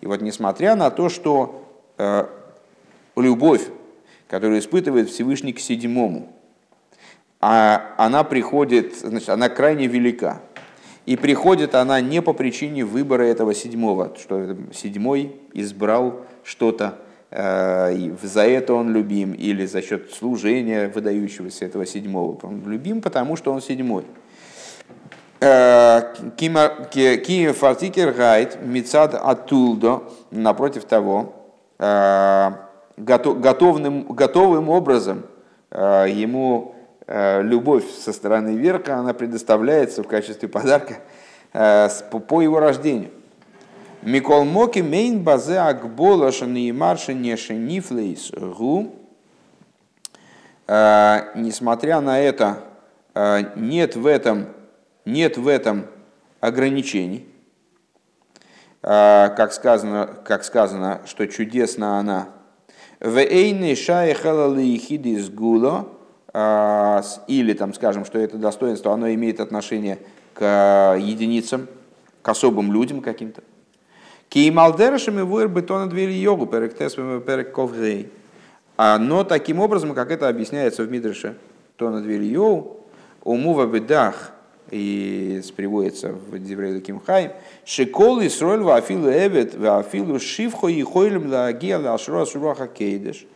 И 0.00 0.06
вот 0.06 0.20
несмотря 0.20 0.74
на 0.74 0.90
то, 0.90 1.08
что 1.08 1.63
любовь, 3.16 3.62
которую 4.28 4.58
испытывает 4.58 5.08
Всевышний 5.08 5.52
к 5.52 5.60
седьмому, 5.60 6.32
а 7.40 7.94
она 7.98 8.24
приходит, 8.24 8.96
значит, 8.96 9.28
она 9.28 9.48
крайне 9.48 9.86
велика. 9.86 10.40
И 11.06 11.16
приходит 11.16 11.74
она 11.74 12.00
не 12.00 12.22
по 12.22 12.32
причине 12.32 12.84
выбора 12.84 13.24
этого 13.24 13.54
седьмого, 13.54 14.16
что 14.18 14.56
седьмой 14.72 15.36
избрал 15.52 16.24
что-то, 16.42 16.98
Э, 17.36 17.92
и 17.92 18.14
за 18.22 18.42
это 18.42 18.74
он 18.74 18.92
любим, 18.92 19.32
или 19.32 19.66
за 19.66 19.82
счет 19.82 20.12
служения 20.12 20.86
выдающегося 20.86 21.64
этого 21.64 21.84
седьмого. 21.84 22.38
Он 22.42 22.62
любим, 22.64 23.02
потому 23.02 23.34
что 23.34 23.52
он 23.52 23.60
седьмой. 23.60 24.04
Э, 25.40 26.14
Кима 26.36 27.52
фартикер 27.52 28.12
гайд 28.12 28.62
мицад 28.62 29.14
атулдо, 29.14 30.04
напротив 30.30 30.84
того, 30.84 31.43
э, 31.78 32.50
готовым, 32.96 34.04
готовым 34.04 34.68
образом 34.68 35.24
ему 35.70 36.76
любовь 37.06 37.84
со 37.90 38.12
стороны 38.12 38.56
верка, 38.56 38.96
она 38.96 39.12
предоставляется 39.12 40.02
в 40.02 40.06
качестве 40.06 40.48
подарка 40.48 40.98
по 41.52 42.40
его 42.40 42.60
рождению. 42.60 43.10
Микол 44.02 44.44
Моки 44.44 44.80
мейн 44.80 45.22
базе 45.22 45.58
акбола 45.58 46.30
шани 46.30 46.70
марши 46.72 47.14
неши 47.14 47.54
нифлейс 47.54 48.30
гу. 48.30 48.94
Несмотря 50.68 52.00
на 52.00 52.20
это, 52.20 52.60
нет 53.56 53.96
в 53.96 54.06
этом, 54.06 54.46
нет 55.04 55.36
в 55.36 55.48
этом 55.48 55.86
ограничений. 56.40 57.26
А, 58.86 59.30
как 59.30 59.54
сказано, 59.54 60.10
как 60.26 60.44
сказано, 60.44 61.00
что 61.06 61.26
чудесна 61.26 61.98
она. 61.98 62.28
В 63.00 63.16
эйны 63.16 63.74
шайхала 63.76 64.54
лихиди 64.54 65.16
сгуло, 65.16 65.88
или 67.26 67.54
там 67.54 67.72
скажем, 67.72 68.04
что 68.04 68.18
это 68.18 68.36
достоинство, 68.36 68.92
оно 68.92 69.08
имеет 69.14 69.40
отношение 69.40 69.98
к 70.34 70.96
единицам, 70.98 71.66
к 72.20 72.28
особым 72.28 72.72
людям 72.72 73.00
каким-то. 73.00 73.42
Кеймалдершами 74.28 75.22
вуэр 75.22 75.48
бетона 75.48 75.88
двери 75.88 76.12
йогу, 76.12 76.46
перек 76.46 76.76
тесвем 76.76 77.22
перек 77.22 77.52
ковгей. 77.52 78.12
Но 78.76 79.24
таким 79.24 79.60
образом, 79.60 79.94
как 79.94 80.10
это 80.10 80.28
объясняется 80.28 80.82
в 80.82 80.90
Мидрше, 80.90 81.38
то 81.76 81.88
на 81.88 82.02
двери 82.02 82.26
йогу, 82.26 82.80
умува 83.22 83.66
бедах, 83.66 84.33
и 84.74 85.42
приводится 85.56 86.12
в 86.12 86.38
Диврейду 86.38 86.80
Кимхайм, 86.80 87.32
шикол 87.64 88.20
и 88.20 88.28
сроль 88.28 88.62
вафилу 88.62 89.08
эвет, 89.08 89.54
вафилу 89.54 90.18
шивхо 90.18 90.68
и 90.68 90.82
хойлем 90.82 91.30
лагия 91.30 91.78
лашро 91.78 92.24
сураха 92.24 92.66
кейдеш. 92.66 93.26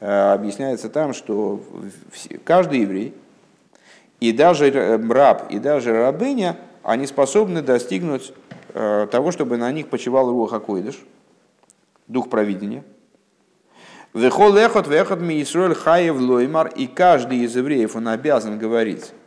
Объясняется 0.00 0.88
там, 0.88 1.12
что 1.14 1.60
каждый 2.44 2.80
еврей, 2.80 3.14
и 4.20 4.32
даже 4.32 4.98
раб, 5.08 5.50
и 5.50 5.58
даже 5.58 5.92
рабыня, 5.92 6.56
они 6.82 7.06
способны 7.06 7.62
достигнуть 7.62 8.32
Э, 8.74 9.08
того, 9.10 9.32
чтобы 9.32 9.56
на 9.56 9.72
них 9.72 9.88
почивал 9.88 10.30
Руах 10.30 10.52
Акойдыш, 10.52 10.98
дух 12.06 12.28
провидения. 12.28 12.84
Вехол 14.14 14.56
эхот 14.56 14.86
вехот 14.86 15.20
ми 15.20 15.42
Исруэль 15.42 15.74
хаев 15.74 16.20
лоймар, 16.20 16.68
и 16.68 16.86
каждый 16.86 17.38
из 17.38 17.56
евреев, 17.56 17.96
он 17.96 18.08
обязан 18.08 18.58
говорить, 18.58 19.10
э, 19.10 19.17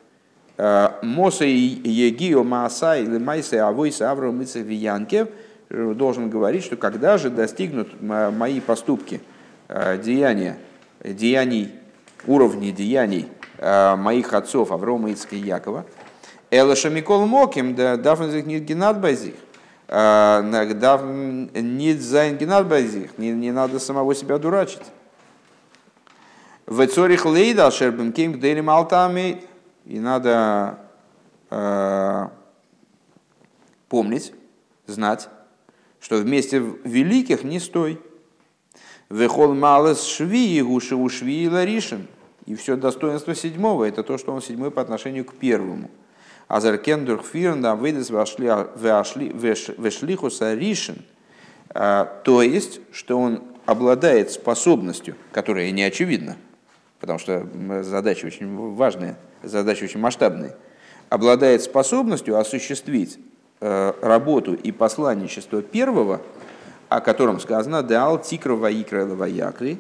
Моса 1.02 1.46
и 1.46 1.90
Егио 1.90 2.44
Маасай 2.44 3.04
или 3.04 3.18
Майса 3.18 3.68
Авойса 3.68 4.12
Авраам 4.12 4.40
Виянкев 4.40 5.28
должен 5.70 6.30
говорить, 6.30 6.64
что 6.64 6.76
когда 6.76 7.18
же 7.18 7.30
достигнут 7.30 8.02
мои 8.02 8.60
поступки, 8.60 9.22
э, 9.70 9.98
деяния, 9.98 10.58
деяний, 11.04 11.72
уровни 12.28 12.72
деяний 12.72 13.28
моих 13.60 14.34
отцов 14.34 14.72
Аврома, 14.72 15.12
и 15.12 15.36
Якова– 15.36 15.86
Элаша 16.54 16.90
Микол 16.90 17.28
Моким, 17.28 17.76
да 17.76 17.96
дафн 17.96 18.26
не 18.26 18.60
генат 18.60 19.00
базих. 19.00 19.36
Не 19.88 21.94
зайн 21.94 22.38
генат 22.38 22.68
базих. 22.68 23.18
Не 23.18 23.52
надо 23.52 23.80
самого 23.80 24.14
себя 24.14 24.38
дурачить. 24.38 24.82
В 26.66 26.86
Цорих 26.88 27.26
Лейда 27.26 27.72
Шербем 27.72 28.12
Ким 28.12 28.34
Гдели 28.34 28.60
Малтами. 28.60 29.44
И 29.92 30.00
надо 30.00 30.80
э, 31.50 32.28
помнить, 33.90 34.32
знать, 34.88 35.28
что 36.00 36.16
вместе 36.16 36.60
великих 36.86 37.44
не 37.44 37.60
стой. 37.60 38.00
Вехол 39.10 39.54
малес 39.54 40.06
шви 40.06 40.62
гуши 40.62 40.96
ушви 40.96 41.44
и 41.44 41.50
ларишин. 41.50 42.08
И 42.46 42.56
все 42.56 42.78
достоинство 42.78 43.36
седьмого, 43.36 43.84
это 43.84 44.02
то, 44.02 44.18
что 44.18 44.32
он 44.32 44.42
седьмой 44.42 44.72
по 44.72 44.82
отношению 44.82 45.26
к 45.26 45.34
первому. 45.34 45.92
Азаркен 46.48 47.04
дурхфирн 47.04 47.62
да 47.62 47.76
выйдет 47.76 48.10
вешлихуса 49.78 50.54
ришен. 50.54 51.04
А, 51.68 52.06
то 52.24 52.42
есть, 52.42 52.80
что 52.94 53.20
он 53.20 53.44
обладает 53.66 54.32
способностью, 54.32 55.18
которая 55.34 55.70
не 55.72 55.84
очевидна, 55.84 56.38
потому 57.02 57.20
что 57.20 57.46
задача 57.82 58.28
очень 58.28 58.76
важная, 58.76 59.18
задача 59.44 59.84
очень 59.84 60.00
масштабная, 60.00 60.56
обладает 61.10 61.64
способностью 61.64 62.38
осуществить 62.38 63.20
э, 63.60 63.94
работу 64.02 64.54
и 64.54 64.72
посланничество 64.72 65.62
первого, 65.64 66.22
о 66.88 67.02
котором 67.02 67.40
сказано 67.40 67.84
«Деал 67.84 68.22
тикра 68.22 68.54
ваикра 68.54 69.06
ваякри», 69.06 69.80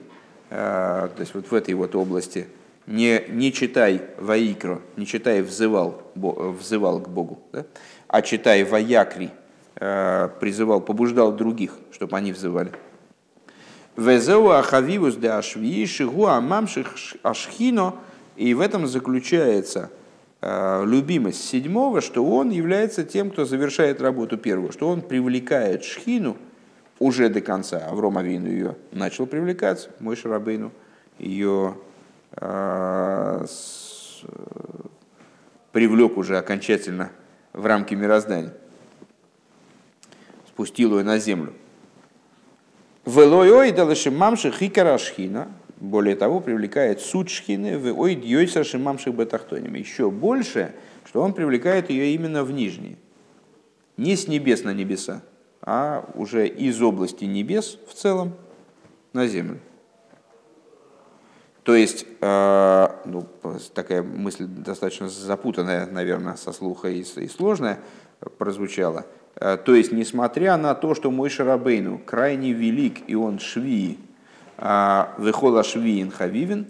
то 0.49 1.11
есть 1.17 1.33
вот 1.33 1.49
в 1.49 1.55
этой 1.55 1.73
вот 1.75 1.95
области 1.95 2.47
не, 2.85 3.23
не 3.29 3.53
читай 3.53 4.01
ваикро, 4.17 4.81
не 4.97 5.05
читай 5.05 5.41
взывал, 5.41 6.01
взывал 6.13 6.99
к 6.99 7.07
Богу, 7.07 7.39
да? 7.53 7.63
а 8.09 8.21
читай 8.21 8.65
ваякри, 8.65 9.29
призывал, 9.75 10.81
побуждал 10.81 11.31
других, 11.31 11.71
чтобы 11.93 12.17
они 12.17 12.33
взывали. 12.33 12.71
Везеу 14.01 14.49
ахавивус 14.49 15.15
де 15.15 15.29
ашви 15.29 15.85
шигу 15.85 16.25
амамших 16.27 16.95
ашхино. 17.23 17.95
И 18.35 18.53
в 18.53 18.61
этом 18.61 18.87
заключается 18.87 19.91
э, 20.41 20.83
любимость 20.85 21.47
седьмого, 21.47 22.01
что 22.01 22.25
он 22.25 22.49
является 22.49 23.03
тем, 23.03 23.29
кто 23.29 23.45
завершает 23.45 24.01
работу 24.01 24.37
первого, 24.37 24.71
что 24.71 24.89
он 24.89 25.01
привлекает 25.01 25.83
шхину 25.83 26.37
уже 26.97 27.29
до 27.29 27.41
конца. 27.41 27.85
Авром 27.89 28.17
Авину 28.17 28.47
ее 28.47 28.75
начал 28.91 29.25
привлекать, 29.25 29.89
мой 29.99 30.15
Шарабейну 30.15 30.71
ее 31.19 31.75
э, 32.37 33.45
с, 33.47 34.21
привлек 35.71 36.17
уже 36.17 36.37
окончательно 36.37 37.11
в 37.53 37.65
рамки 37.65 37.93
мироздания, 37.93 38.53
спустил 40.47 40.97
ее 40.97 41.03
на 41.03 41.17
землю. 41.17 41.53
Велой 43.05 43.73
мамши 44.11 44.51
хикара 44.51 44.97
шхина, 44.97 45.47
более 45.79 46.15
того, 46.15 46.39
привлекает 46.39 47.01
суть 47.01 47.29
шхины 47.29 47.77
в 47.77 47.99
ой 47.99 48.15
дьойса 48.15 48.63
шимамших 48.63 49.15
бетахтоним. 49.15 49.73
Еще 49.73 50.11
больше, 50.11 50.75
что 51.05 51.21
он 51.21 51.33
привлекает 51.33 51.89
ее 51.89 52.13
именно 52.13 52.43
в 52.43 52.51
нижние. 52.51 52.97
Не 53.97 54.15
с 54.15 54.27
небес 54.27 54.63
на 54.63 54.73
небеса, 54.73 55.23
а 55.61 56.07
уже 56.13 56.47
из 56.47 56.81
области 56.81 57.25
небес 57.25 57.79
в 57.87 57.93
целом 57.95 58.33
на 59.13 59.27
землю. 59.27 59.59
То 61.63 61.75
есть, 61.75 62.05
э, 62.21 62.87
ну, 63.05 63.27
такая 63.73 64.01
мысль 64.01 64.45
достаточно 64.45 65.09
запутанная, 65.09 65.85
наверное, 65.85 66.35
со 66.35 66.51
слуха 66.51 66.89
и, 66.89 67.01
и 67.01 67.27
сложная 67.27 67.79
прозвучала– 68.37 69.05
то 69.35 69.73
есть, 69.73 69.91
несмотря 69.91 70.57
на 70.57 70.75
то, 70.75 70.93
что 70.93 71.09
мой 71.09 71.29
Шарабейну 71.29 71.99
крайне 72.05 72.53
велик, 72.53 72.99
и 73.07 73.15
он 73.15 73.39
шви, 73.39 73.97
а, 74.63 75.15
выхола 75.17 75.63
швиин 75.63 76.11
хавивин, 76.11 76.67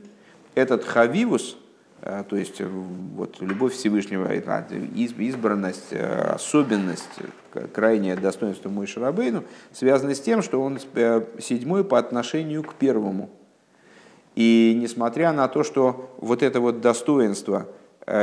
этот 0.55 0.85
хавивус, 0.85 1.57
э, 2.01 2.23
то 2.29 2.37
есть 2.37 2.61
вот, 2.61 3.41
любовь 3.41 3.73
Всевышнего, 3.73 4.33
избранность, 4.33 5.87
э, 5.91 6.33
особенность, 6.33 7.19
крайнее 7.73 8.15
достоинство 8.15 8.69
мой 8.69 8.87
Шарабейну, 8.87 9.43
связаны 9.73 10.15
с 10.15 10.21
тем, 10.21 10.41
что 10.41 10.61
он 10.61 10.79
седьмой 11.39 11.83
по 11.83 11.99
отношению 11.99 12.63
к 12.63 12.75
первому. 12.75 13.29
И 14.35 14.77
несмотря 14.81 15.33
на 15.33 15.49
то, 15.49 15.63
что 15.63 16.15
вот 16.19 16.43
это 16.43 16.61
вот 16.61 16.79
достоинство 16.79 17.67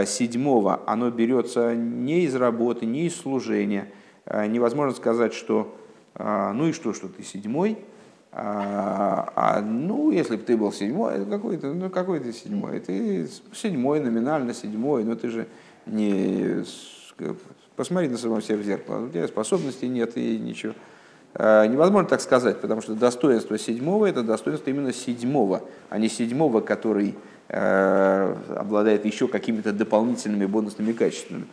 седьмого, 0.06 0.80
оно 0.86 1.10
берется 1.10 1.74
не 1.74 2.22
из 2.22 2.34
работы, 2.34 2.86
не 2.86 3.06
из 3.06 3.16
служения– 3.16 3.88
Э, 3.97 3.97
невозможно 4.46 4.94
сказать, 4.94 5.32
что 5.32 5.74
э, 6.14 6.52
ну 6.52 6.68
и 6.68 6.72
что, 6.72 6.92
что 6.92 7.08
ты 7.08 7.22
седьмой, 7.22 7.78
а, 8.30 9.32
а 9.34 9.60
ну, 9.62 10.10
если 10.10 10.36
бы 10.36 10.42
ты 10.42 10.56
был 10.56 10.70
седьмой, 10.70 11.24
какой 11.24 11.56
ты, 11.56 11.72
ну 11.72 11.88
какой 11.88 12.20
ты 12.20 12.32
седьмой? 12.32 12.78
Ты 12.80 13.26
седьмой, 13.54 14.00
номинально 14.00 14.52
седьмой, 14.52 15.04
но 15.04 15.14
ты 15.14 15.30
же 15.30 15.46
не... 15.86 16.62
Посмотри 17.74 18.08
на 18.08 18.18
самого 18.18 18.42
себя 18.42 18.58
в 18.58 18.62
зеркало, 18.62 19.06
у 19.06 19.08
тебя 19.08 19.26
способностей 19.28 19.88
нет 19.88 20.16
и 20.16 20.38
ничего. 20.38 20.74
Э, 21.34 21.66
невозможно 21.66 22.08
так 22.08 22.20
сказать, 22.20 22.60
потому 22.60 22.82
что 22.82 22.94
достоинство 22.94 23.58
седьмого– 23.58 24.06
это 24.08 24.22
достоинство 24.22 24.68
именно 24.70 24.92
седьмого, 24.92 25.62
а 25.88 25.98
не 25.98 26.08
седьмого, 26.08 26.60
который 26.60 27.14
обладает 27.50 29.06
еще 29.06 29.26
какими-то 29.26 29.72
дополнительными 29.72 30.44
бонусными 30.44 30.92
качествами. 30.92 31.46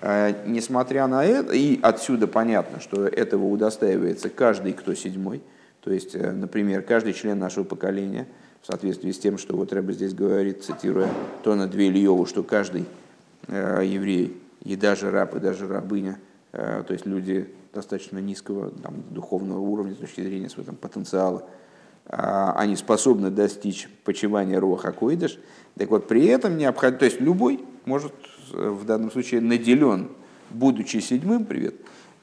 Э, 0.00 0.32
несмотря 0.46 1.06
на 1.06 1.24
это, 1.24 1.52
и 1.52 1.80
отсюда 1.82 2.26
понятно, 2.26 2.80
что 2.80 3.06
этого 3.06 3.46
удостаивается 3.46 4.28
каждый, 4.28 4.72
кто 4.72 4.94
седьмой, 4.94 5.42
то 5.82 5.92
есть, 5.92 6.14
э, 6.14 6.30
например, 6.30 6.82
каждый 6.82 7.12
член 7.14 7.38
нашего 7.38 7.64
поколения, 7.64 8.26
в 8.62 8.66
соответствии 8.66 9.12
с 9.12 9.18
тем, 9.18 9.38
что 9.38 9.56
вот 9.56 9.72
Рэба 9.72 9.92
здесь 9.92 10.14
говорит, 10.14 10.64
цитируя 10.64 11.08
Тона 11.42 11.68
Две 11.68 11.90
что 12.26 12.42
каждый 12.42 12.86
э, 13.46 13.82
еврей, 13.84 14.40
и 14.64 14.76
даже 14.76 15.10
раб, 15.10 15.34
и 15.36 15.40
даже 15.40 15.66
рабыня, 15.66 16.18
то 16.50 16.86
есть 16.88 17.06
люди 17.06 17.48
достаточно 17.72 18.18
низкого 18.18 18.70
там, 18.70 19.04
духовного 19.10 19.60
уровня 19.60 19.94
с 19.94 19.98
точки 19.98 20.22
зрения 20.22 20.48
своего 20.48 20.72
там, 20.72 20.76
потенциала, 20.76 21.44
они 22.06 22.74
способны 22.74 23.30
достичь 23.30 23.88
почивания 24.04 24.58
Руаха 24.58 24.92
Койдыш. 24.92 25.38
Так 25.76 25.90
вот, 25.90 26.08
при 26.08 26.26
этом 26.26 26.56
необходимо, 26.56 26.98
то 26.98 27.04
есть 27.04 27.20
любой 27.20 27.64
может 27.84 28.12
в 28.52 28.84
данном 28.84 29.10
случае 29.10 29.40
наделен, 29.40 30.08
будучи 30.50 30.98
седьмым, 30.98 31.44
привет, 31.44 31.74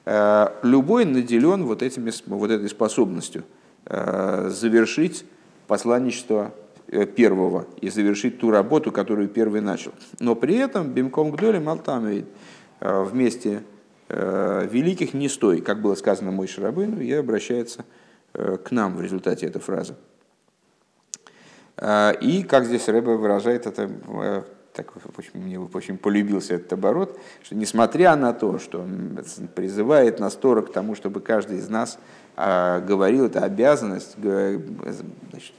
э, 0.06 0.48
любой 0.64 1.06
наделен 1.06 1.66
вот, 1.66 1.82
этими, 1.82 2.12
вот 2.28 2.52
этой 2.52 2.70
способностью 2.70 3.44
э, 3.86 4.50
завершить 4.50 5.26
посланничество 5.68 6.54
э, 6.88 7.06
первого 7.06 7.66
и 7.82 7.90
завершить 7.90 8.40
ту 8.40 8.52
работу, 8.52 8.92
которую 8.92 9.28
первый 9.30 9.62
начал. 9.62 9.92
Но 10.20 10.36
при 10.36 10.56
этом 10.56 10.92
Бимком 10.92 11.32
Гдоли 11.32 11.60
Малтамовид 11.60 12.26
вместе 12.82 13.64
великих 14.10 15.14
не 15.16 15.30
стой, 15.30 15.62
как 15.62 15.82
было 15.82 15.96
сказано 15.96 16.30
мой 16.30 16.46
Шарабыну, 16.46 17.00
и 17.00 17.12
обращается 17.14 17.86
к 18.34 18.70
нам 18.70 18.98
в 18.98 19.02
результате 19.02 19.48
этой 19.48 19.62
фразы. 19.62 19.96
И 22.22 22.46
как 22.48 22.66
здесь 22.66 22.88
Рэбе 22.88 23.16
выражает 23.16 23.66
это 23.66 24.46
так 24.76 24.92
очень, 25.18 25.40
мне 25.40 25.58
очень 25.60 25.98
полюбился 25.98 26.56
этот 26.56 26.74
оборот, 26.74 27.18
что 27.44 27.56
несмотря 27.56 28.16
на 28.16 28.34
то, 28.34 28.60
что 28.60 28.82
он 28.82 29.18
призывает 29.56 30.20
нас 30.20 30.36
Тора 30.36 30.62
к 30.62 30.72
тому, 30.72 30.96
чтобы 30.96 31.22
каждый 31.22 31.60
из 31.60 31.70
нас 31.70 31.98
а, 32.36 32.82
говорил, 32.82 33.26
это 33.26 33.40
обязанность 33.46 34.16
значит, 34.18 35.54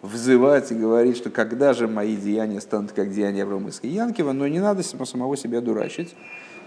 взывать 0.00 0.72
и 0.72 0.74
говорить, 0.74 1.18
что 1.18 1.28
когда 1.28 1.74
же 1.74 1.86
мои 1.86 2.16
деяния 2.16 2.60
станут 2.60 2.92
как 2.92 3.12
деяния 3.12 3.42
Аврома 3.42 3.70
и 3.82 3.88
Янкива, 3.88 4.32
но 4.32 4.48
не 4.48 4.58
надо 4.58 4.82
самого 4.82 5.36
себя 5.36 5.60
дурачить. 5.60 6.14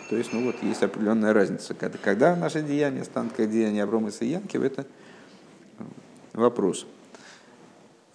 То 0.10 0.16
есть, 0.16 0.32
ну 0.32 0.46
вот, 0.46 0.56
есть 0.62 0.84
определенная 0.84 1.34
разница. 1.34 1.74
Когда, 1.74 1.98
когда 1.98 2.36
наши 2.36 2.62
деяния 2.62 3.04
станут 3.04 3.34
как 3.34 3.50
деяния 3.50 3.84
Аврома 3.84 4.12
Янкива, 4.20 4.66
это 4.66 4.86
вопрос. 6.34 6.86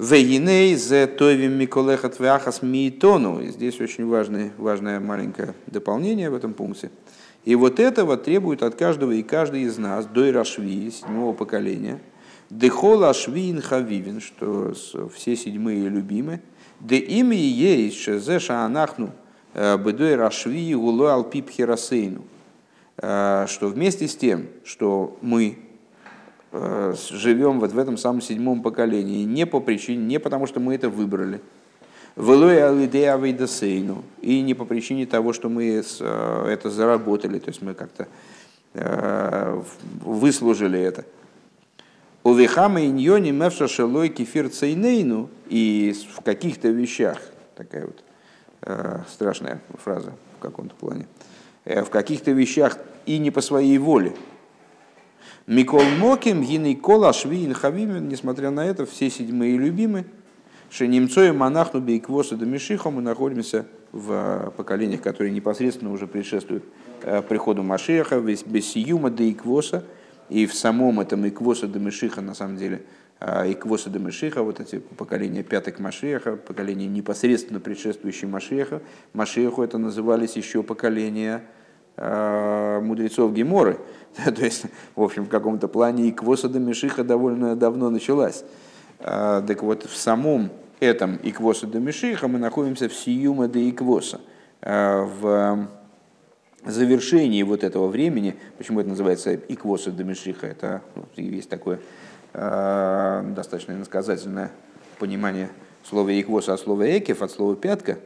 Вегиней 0.00 0.76
зе 0.76 1.06
товим 1.06 1.58
миколехат 1.58 2.18
вяхас 2.18 2.62
миитону. 2.62 3.42
Здесь 3.42 3.78
очень 3.82 4.08
важное, 4.08 4.50
важное 4.56 4.98
маленькое 4.98 5.52
дополнение 5.66 6.30
в 6.30 6.34
этом 6.34 6.54
пункте. 6.54 6.90
И 7.44 7.54
вот 7.54 7.78
этого 7.78 8.16
требует 8.16 8.62
от 8.62 8.76
каждого 8.76 9.12
и 9.12 9.22
каждый 9.22 9.64
из 9.64 9.76
нас, 9.76 10.06
до 10.06 10.26
Ирашви, 10.26 10.90
седьмого 10.90 11.34
поколения, 11.34 12.00
Дехола 12.48 13.12
Швин 13.12 13.60
Хавивин, 13.60 14.22
что 14.22 14.72
все 15.14 15.36
седьмые 15.36 15.86
любимы, 15.90 16.40
де 16.80 16.96
ими 16.96 17.36
есть 17.36 18.00
шезеша 18.00 18.64
анахну 18.64 19.10
э, 19.52 19.76
бедой 19.76 20.16
Рашви 20.16 20.74
гуло 20.74 21.12
алпип 21.12 21.50
херасейну, 21.50 22.24
э, 22.96 23.44
что 23.48 23.68
вместе 23.68 24.08
с 24.08 24.16
тем, 24.16 24.46
что 24.64 25.18
мы 25.20 25.58
живем 26.52 27.60
вот 27.60 27.72
в 27.72 27.78
этом 27.78 27.96
самом 27.96 28.20
седьмом 28.20 28.62
поколении, 28.62 29.24
не 29.24 29.46
по 29.46 29.60
причине, 29.60 30.04
не 30.04 30.18
потому 30.18 30.46
что 30.46 30.60
мы 30.60 30.74
это 30.74 30.88
выбрали, 30.88 31.40
и 34.20 34.40
не 34.42 34.54
по 34.54 34.64
причине 34.64 35.06
того, 35.06 35.32
что 35.32 35.48
мы 35.48 35.82
э, 35.82 36.46
это 36.48 36.70
заработали, 36.70 37.38
то 37.38 37.48
есть 37.50 37.62
мы 37.62 37.74
как-то 37.74 38.08
э, 38.74 39.62
выслужили 40.02 40.78
это. 40.78 41.04
У 42.22 42.34
Вихама 42.34 42.84
иньони 42.84 43.30
мевша 43.30 43.68
шелой 43.68 44.08
кефир 44.08 44.50
цейнейну, 44.50 45.30
и 45.48 45.94
в 46.14 46.20
каких-то 46.22 46.68
вещах, 46.68 47.18
такая 47.56 47.86
вот 47.86 48.02
страшная 49.08 49.62
фраза 49.82 50.12
в 50.36 50.42
каком-то 50.42 50.74
плане, 50.74 51.06
в 51.64 51.86
каких-то 51.86 52.30
вещах 52.32 52.76
и 53.06 53.16
не 53.16 53.30
по 53.30 53.40
своей 53.40 53.78
воле, 53.78 54.12
Микол 55.50 55.82
Моким, 55.82 56.44
Гиней 56.44 56.76
Кола, 56.76 57.12
Швиин 57.12 57.54
Хавимин, 57.54 58.06
несмотря 58.06 58.52
на 58.52 58.64
это, 58.64 58.86
все 58.86 59.10
седьмые 59.10 59.58
любимы. 59.58 60.04
Шенимцою 60.70 61.34
Монахну 61.34 61.80
Бейквоса 61.80 62.36
Домишиха 62.36 62.88
мы 62.90 63.02
находимся 63.02 63.66
в 63.90 64.12
э, 64.12 64.50
поколениях, 64.56 65.02
которые 65.02 65.32
непосредственно 65.32 65.90
уже 65.90 66.06
предшествуют 66.06 66.62
э, 67.02 67.20
приходу 67.22 67.64
Машеха, 67.64 68.20
Бесиюма 68.20 69.10
Дейквоса, 69.10 69.82
и 70.28 70.46
в 70.46 70.54
самом 70.54 71.00
этом 71.00 71.26
Иквоса 71.26 71.66
Домишиха, 71.66 72.20
на 72.20 72.34
самом 72.34 72.56
деле, 72.56 72.84
э, 73.18 73.50
Иквоса 73.50 73.90
Домишиха, 73.90 74.44
вот 74.44 74.60
эти 74.60 74.78
поколения 74.78 75.42
пяток 75.42 75.80
Машеха, 75.80 76.36
поколения 76.36 76.86
непосредственно 76.86 77.58
предшествующие 77.58 78.30
Машеха. 78.30 78.82
Машеху 79.14 79.64
это 79.64 79.78
назывались 79.78 80.36
еще 80.36 80.62
поколения 80.62 81.42
мудрецов 82.00 83.32
Геморы. 83.34 83.78
То 84.24 84.44
есть, 84.44 84.64
в 84.96 85.02
общем, 85.02 85.26
в 85.26 85.28
каком-то 85.28 85.68
плане 85.68 86.08
и 86.08 86.12
Квоса 86.12 86.48
до 86.48 86.58
Мишиха 86.58 87.04
довольно 87.04 87.54
давно 87.54 87.90
началась. 87.90 88.44
Так 88.98 89.62
вот, 89.62 89.84
в 89.84 89.96
самом 89.96 90.50
этом 90.80 91.18
Иквоса 91.22 91.66
до 91.66 91.78
Мишиха 91.78 92.26
мы 92.26 92.38
находимся 92.38 92.88
в 92.88 92.94
Сиюма 92.94 93.48
до 93.48 93.58
Иквоса, 93.68 94.20
в 94.62 95.68
завершении 96.64 97.42
вот 97.42 97.64
этого 97.64 97.86
времени, 97.88 98.36
почему 98.58 98.80
это 98.80 98.90
называется 98.90 99.34
Иквоса 99.34 99.90
до 99.90 100.04
Мишиха, 100.04 100.46
это 100.46 100.82
ну, 100.94 101.04
есть 101.16 101.48
такое 101.48 101.80
достаточно 102.32 103.72
иносказательное 103.72 104.50
понимание 104.98 105.50
слова 105.84 106.10
Иквоса 106.10 106.54
от 106.54 106.60
слова 106.60 106.84
Экев, 106.98 107.22
от 107.22 107.30
слова 107.30 107.56
пятка, 107.56 107.98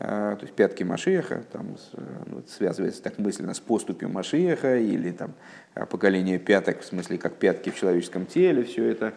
то 0.00 0.38
есть 0.42 0.54
пятки 0.54 0.84
Машиеха, 0.84 1.42
там 1.50 1.76
ну, 2.26 2.44
связывается 2.46 3.02
так 3.02 3.18
мысленно 3.18 3.52
с 3.52 3.58
поступью 3.58 4.08
Машиеха 4.08 4.78
или 4.78 5.10
там 5.10 5.34
поколение 5.90 6.38
пяток, 6.38 6.82
в 6.82 6.84
смысле 6.84 7.18
как 7.18 7.34
пятки 7.34 7.70
в 7.70 7.76
человеческом 7.76 8.24
теле, 8.24 8.62
все 8.62 8.84
это 8.84 9.14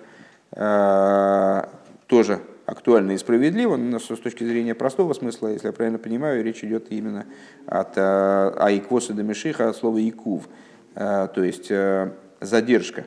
тоже 2.07 2.39
актуально 2.65 3.11
и 3.11 3.17
справедливо, 3.17 3.77
но 3.77 3.99
с 3.99 4.07
точки 4.07 4.43
зрения 4.43 4.73
простого 4.73 5.13
смысла, 5.13 5.49
если 5.49 5.67
я 5.67 5.73
правильно 5.73 5.99
понимаю, 5.99 6.43
речь 6.43 6.63
идет 6.63 6.91
именно 6.91 7.27
от 7.67 7.95
Айквоса 7.97 9.13
до 9.13 9.21
Мишиха, 9.21 9.69
от 9.69 9.75
слова 9.75 9.99
Икув, 9.99 10.49
то 10.95 11.31
есть 11.35 11.71
задержка. 12.39 13.05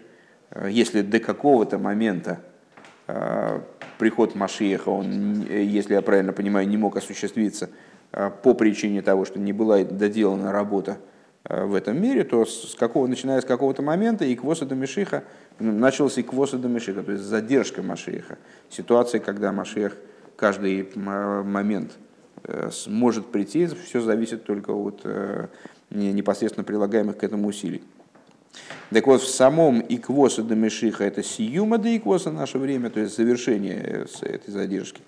Если 0.69 1.03
до 1.03 1.19
какого-то 1.19 1.79
момента 1.79 2.39
приход 3.99 4.35
Машиеха, 4.35 4.89
он, 4.89 5.43
если 5.43 5.95
я 5.95 6.03
правильно 6.03 6.33
понимаю, 6.33 6.69
не 6.69 6.77
мог 6.77 6.97
осуществиться 6.97 7.71
по 8.43 8.55
причине 8.55 9.03
того, 9.03 9.25
что 9.25 9.39
не 9.39 9.53
была 9.53 9.85
доделана 9.85 10.53
работа 10.53 10.99
в 11.49 11.75
этом 11.75 12.01
мире, 12.01 12.25
то 12.25 12.47
с 12.47 12.75
какого, 12.75 13.07
начиная 13.07 13.41
с 13.41 13.45
какого-то 13.45 13.83
момента 13.83 14.25
и 14.25 14.35
квоса 14.35 14.65
до 14.65 14.75
Мишиха 14.75 15.25
начался 15.59 16.21
и 16.21 16.25
квоса 16.25 16.57
до 16.57 16.69
Мишиха, 16.69 17.03
то 17.03 17.13
есть 17.13 17.25
задержка 17.25 17.83
Машиеха. 17.83 18.39
Ситуация, 18.71 19.21
когда 19.21 19.53
Машиех 19.53 19.97
каждый 20.37 20.89
момент 20.95 21.93
э, 22.45 22.71
может 22.87 23.27
прийти, 23.27 23.67
все 23.67 24.01
зависит 24.01 24.45
только 24.45 24.71
от 24.71 25.03
э, 25.05 25.49
непосредственно 25.91 26.65
прилагаемых 26.65 27.19
к 27.19 27.25
этому 27.25 27.49
усилий. 27.49 27.83
Так 28.91 29.07
вот, 29.07 29.23
в 29.23 29.29
самом 29.29 29.85
иквоса 29.89 30.43
до 30.43 30.55
Мишиха 30.55 31.05
это 31.05 31.23
сиюма 31.23 31.79
до 31.79 31.97
иквоса 31.97 32.31
наше 32.31 32.59
время, 32.59 32.91
то 32.91 33.01
есть 33.01 33.17
завершение 33.17 34.07
этой 34.23 34.51
задержки. 34.53 35.01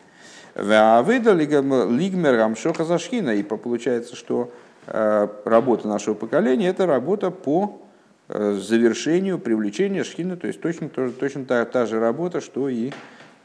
Выдали 0.54 1.44
лигмер 1.44 2.40
амшоха 2.40 2.84
зашхина, 2.84 3.34
и 3.34 3.42
получается, 3.42 4.16
что 4.16 4.50
э, 4.86 5.28
работа 5.44 5.86
нашего 5.86 6.14
поколения 6.14 6.68
это 6.68 6.86
работа 6.86 7.30
по 7.30 7.82
э, 8.28 8.54
завершению 8.54 9.38
привлечения 9.38 10.02
шхина, 10.02 10.36
то 10.36 10.46
есть 10.46 10.60
точно, 10.60 10.88
тоже, 10.88 11.12
точно 11.12 11.44
та, 11.44 11.64
та 11.66 11.84
же 11.84 12.00
работа, 12.00 12.40
что 12.40 12.68
и 12.70 12.90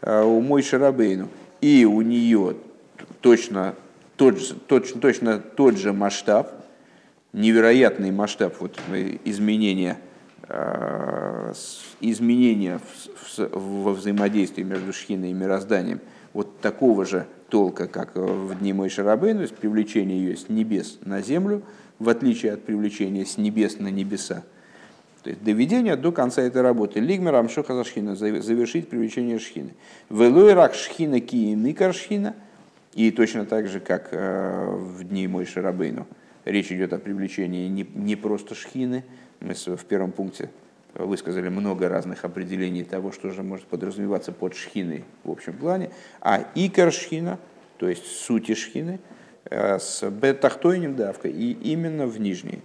э, 0.01 0.23
у 0.23 0.39
Мой 0.39 0.63
Шарабейну. 0.63 1.27
И 1.59 1.85
у 1.85 2.01
нее 2.01 2.55
точно 3.19 3.75
тот, 4.15 4.37
точно, 4.67 5.01
точно 5.01 5.39
тот 5.39 5.77
же 5.77 5.93
масштаб, 5.93 6.60
невероятный 7.33 8.11
масштаб 8.11 8.55
вот, 8.59 8.79
изменения, 9.25 9.97
э, 10.47 11.53
изменения 12.01 12.79
в, 12.79 13.37
в, 13.37 13.83
во 13.83 13.93
взаимодействии 13.93 14.63
между 14.63 14.93
шхиной 14.93 15.31
и 15.31 15.33
мирозданием 15.33 16.01
вот 16.33 16.59
такого 16.59 17.05
же 17.05 17.27
толка, 17.49 17.87
как 17.87 18.15
в 18.15 18.57
дни 18.59 18.73
Мой 18.73 18.89
Шарабейн, 18.89 19.37
то 19.37 19.41
есть 19.41 19.55
привлечение 19.55 20.19
ее 20.19 20.37
с 20.37 20.49
небес 20.49 20.99
на 21.03 21.21
землю, 21.21 21.63
в 21.99 22.09
отличие 22.09 22.53
от 22.53 22.63
привлечения 22.63 23.25
с 23.25 23.37
небес 23.37 23.79
на 23.79 23.89
небеса. 23.89 24.43
То 25.23 25.29
есть 25.29 25.43
доведение 25.43 25.95
до 25.95 26.11
конца 26.11 26.41
этой 26.41 26.63
работы. 26.63 26.99
Лигмер 26.99 27.35
Амшоха 27.35 27.75
Зашхина, 27.75 28.15
завершить 28.15 28.89
привлечение 28.89 29.37
шхины. 29.37 29.75
Велуй 30.09 30.53
рак 30.53 30.73
шхина 30.73 31.19
ки 31.19 31.53
микар 31.53 31.93
шхина. 31.93 32.35
И 32.95 33.11
точно 33.11 33.45
так 33.45 33.67
же, 33.67 33.79
как 33.79 34.09
э, 34.11 34.75
в 34.75 35.03
дни 35.03 35.27
Мой 35.27 35.45
Шарабейну– 35.45 36.07
речь 36.45 36.71
идет 36.71 36.93
о 36.93 36.99
привлечении 36.99 37.67
не, 37.67 37.83
не 37.93 38.15
просто 38.15 38.55
шхины. 38.55 39.03
Мы 39.39 39.53
в 39.53 39.85
первом 39.85 40.11
пункте 40.11 40.49
высказали 40.93 41.49
много 41.49 41.89
разных 41.89 42.25
определений 42.25 42.83
того, 42.83 43.11
что 43.11 43.29
же 43.31 43.43
может 43.43 43.65
подразумеваться 43.65 44.31
под 44.31 44.55
шхиной 44.55 45.05
в 45.23 45.31
общем 45.31 45.53
плане, 45.53 45.91
а 46.19 46.45
икор 46.55 46.91
шхина, 46.91 47.39
то 47.77 47.87
есть 47.87 48.05
сути 48.05 48.53
шхины, 48.53 48.99
э, 49.45 49.79
с 49.79 50.07
бетахтойним 50.09 50.95
давкой 50.95 51.31
и 51.31 51.51
именно 51.51 52.07
в 52.07 52.19
нижней. 52.19 52.61